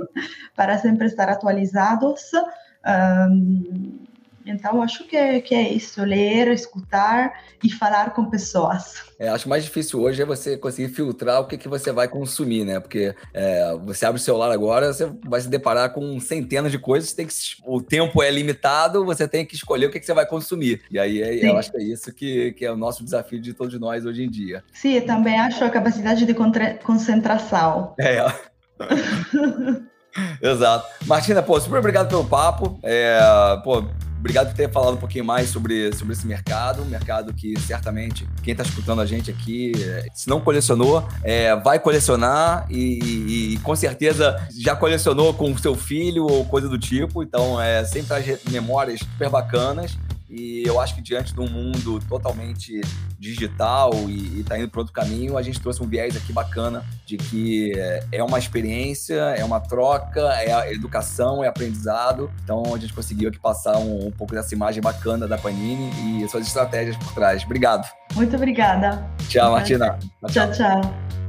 para 0.56 0.78
sempre 0.80 1.06
estar 1.06 1.30
atualizados. 1.30 2.32
Um, 2.84 4.04
então, 4.46 4.82
acho 4.82 5.08
que 5.08 5.16
é, 5.16 5.40
que 5.40 5.56
é 5.56 5.72
isso: 5.72 6.04
ler, 6.04 6.50
escutar 6.50 7.34
e 7.64 7.70
falar 7.70 8.12
com 8.12 8.26
pessoas. 8.26 9.04
É, 9.18 9.30
acho 9.30 9.48
mais 9.48 9.64
difícil 9.64 10.02
hoje 10.02 10.22
é 10.22 10.26
você 10.26 10.58
conseguir 10.58 10.90
filtrar 10.90 11.40
o 11.40 11.48
que, 11.48 11.58
que 11.58 11.70
você 11.70 11.92
vai 11.92 12.08
consumir, 12.08 12.66
né? 12.66 12.80
Porque 12.80 13.16
é, 13.34 13.74
você 13.86 14.06
abre 14.06 14.20
o 14.20 14.24
celular 14.24 14.52
agora, 14.52 14.92
você 14.92 15.10
vai 15.26 15.40
se 15.40 15.48
deparar 15.48 15.92
com 15.92 16.20
centenas 16.20 16.72
de 16.72 16.80
coisas, 16.80 17.14
tem 17.14 17.26
que, 17.26 17.34
o 17.66 17.82
tempo 17.82 18.22
é 18.22 18.30
limitado, 18.30 19.06
você 19.06 19.28
tem 19.28 19.46
que 19.46 19.56
escolher 19.56 19.86
o 19.88 19.92
que, 19.92 20.00
que 20.00 20.06
você 20.06 20.14
vai 20.14 20.26
consumir. 20.26 20.82
E 20.92 21.00
aí 21.00 21.22
é, 21.22 21.50
eu 21.50 21.58
acho 21.58 21.72
que 21.72 21.78
é 21.78 21.84
isso 21.84 22.14
que, 22.14 22.52
que 22.54 22.66
é 22.66 22.72
o 22.72 22.78
nosso 22.78 23.04
desafio 23.04 23.40
de 23.40 23.54
todos 23.54 23.80
nós 23.80 24.06
hoje 24.06 24.24
em 24.24 24.30
dia. 24.30 24.64
Sim, 24.74 25.00
também 25.02 25.40
acho 25.40 25.64
a 25.64 25.70
capacidade 25.70 26.26
de 26.26 26.34
concentração. 26.84 27.96
É. 27.98 28.26
Exato. 30.42 30.88
Martina, 31.06 31.42
pô, 31.42 31.60
super 31.60 31.80
obrigado 31.80 32.10
pelo 32.10 32.26
papo. 32.26 32.78
É, 32.84 33.20
pô, 33.64 33.84
Obrigado 34.24 34.48
por 34.48 34.56
ter 34.56 34.72
falado 34.72 34.94
um 34.94 34.98
pouquinho 34.98 35.26
mais 35.26 35.50
sobre, 35.50 35.94
sobre 35.94 36.14
esse 36.14 36.26
mercado, 36.26 36.82
um 36.82 36.86
mercado 36.86 37.34
que 37.34 37.60
certamente 37.60 38.26
quem 38.42 38.54
está 38.54 38.64
escutando 38.64 39.02
a 39.02 39.06
gente 39.06 39.30
aqui, 39.30 39.74
se 40.14 40.30
não 40.30 40.40
colecionou, 40.40 41.06
é, 41.22 41.54
vai 41.58 41.78
colecionar 41.78 42.66
e, 42.70 43.04
e, 43.04 43.54
e, 43.54 43.58
com 43.58 43.76
certeza 43.76 44.42
já 44.58 44.78
colecionou 44.78 45.34
com 45.34 45.52
o 45.52 45.60
seu 45.60 45.76
filho 45.76 46.24
ou 46.24 46.46
coisa 46.46 46.70
do 46.70 46.80
tipo. 46.80 47.22
Então, 47.22 47.60
é, 47.60 47.84
sempre 47.84 48.08
traz 48.08 48.40
memórias 48.50 49.02
super 49.02 49.30
bacanas. 49.30 49.98
E 50.36 50.64
eu 50.66 50.82
acho 50.82 50.96
que 50.96 51.02
diante 51.02 51.32
de 51.32 51.40
um 51.40 51.48
mundo 51.48 52.00
totalmente 52.10 52.82
digital 53.20 53.92
e, 54.10 54.40
está 54.40 54.58
indo 54.58 54.68
para 54.68 54.80
outro 54.80 54.92
caminho, 54.92 55.38
a 55.38 55.44
gente 55.44 55.62
trouxe 55.62 55.84
um 55.84 55.88
viés 55.88 56.18
aqui 56.18 56.34
bacana 56.34 56.84
de 57.06 57.18
que 57.18 57.72
é 58.12 58.24
uma 58.24 58.40
experiência, 58.40 59.14
é 59.38 59.46
uma 59.46 59.60
troca, 59.60 60.22
é 60.40 60.74
educação, 60.74 61.44
é 61.44 61.48
aprendizado. 61.48 62.32
Então 62.44 62.74
a 62.74 62.80
gente 62.80 62.94
conseguiu 62.94 63.30
aqui 63.30 63.40
passar 63.40 63.78
um, 63.78 64.08
um 64.08 64.12
pouco 64.12 64.34
dessa 64.34 64.56
imagem 64.56 64.82
bacana 64.82 65.28
da 65.28 65.38
Panini 65.38 66.24
e 66.24 66.28
suas 66.28 66.48
estratégias 66.48 66.98
por 66.98 67.14
trás. 67.14 67.44
Obrigado. 67.44 67.88
Muito 68.16 68.36
obrigada. 68.36 69.06
Tchau, 69.30 69.52
Martina. 69.52 70.00
tchau. 70.28 70.30
tchau. 70.32 70.52
tchau. 70.52 71.23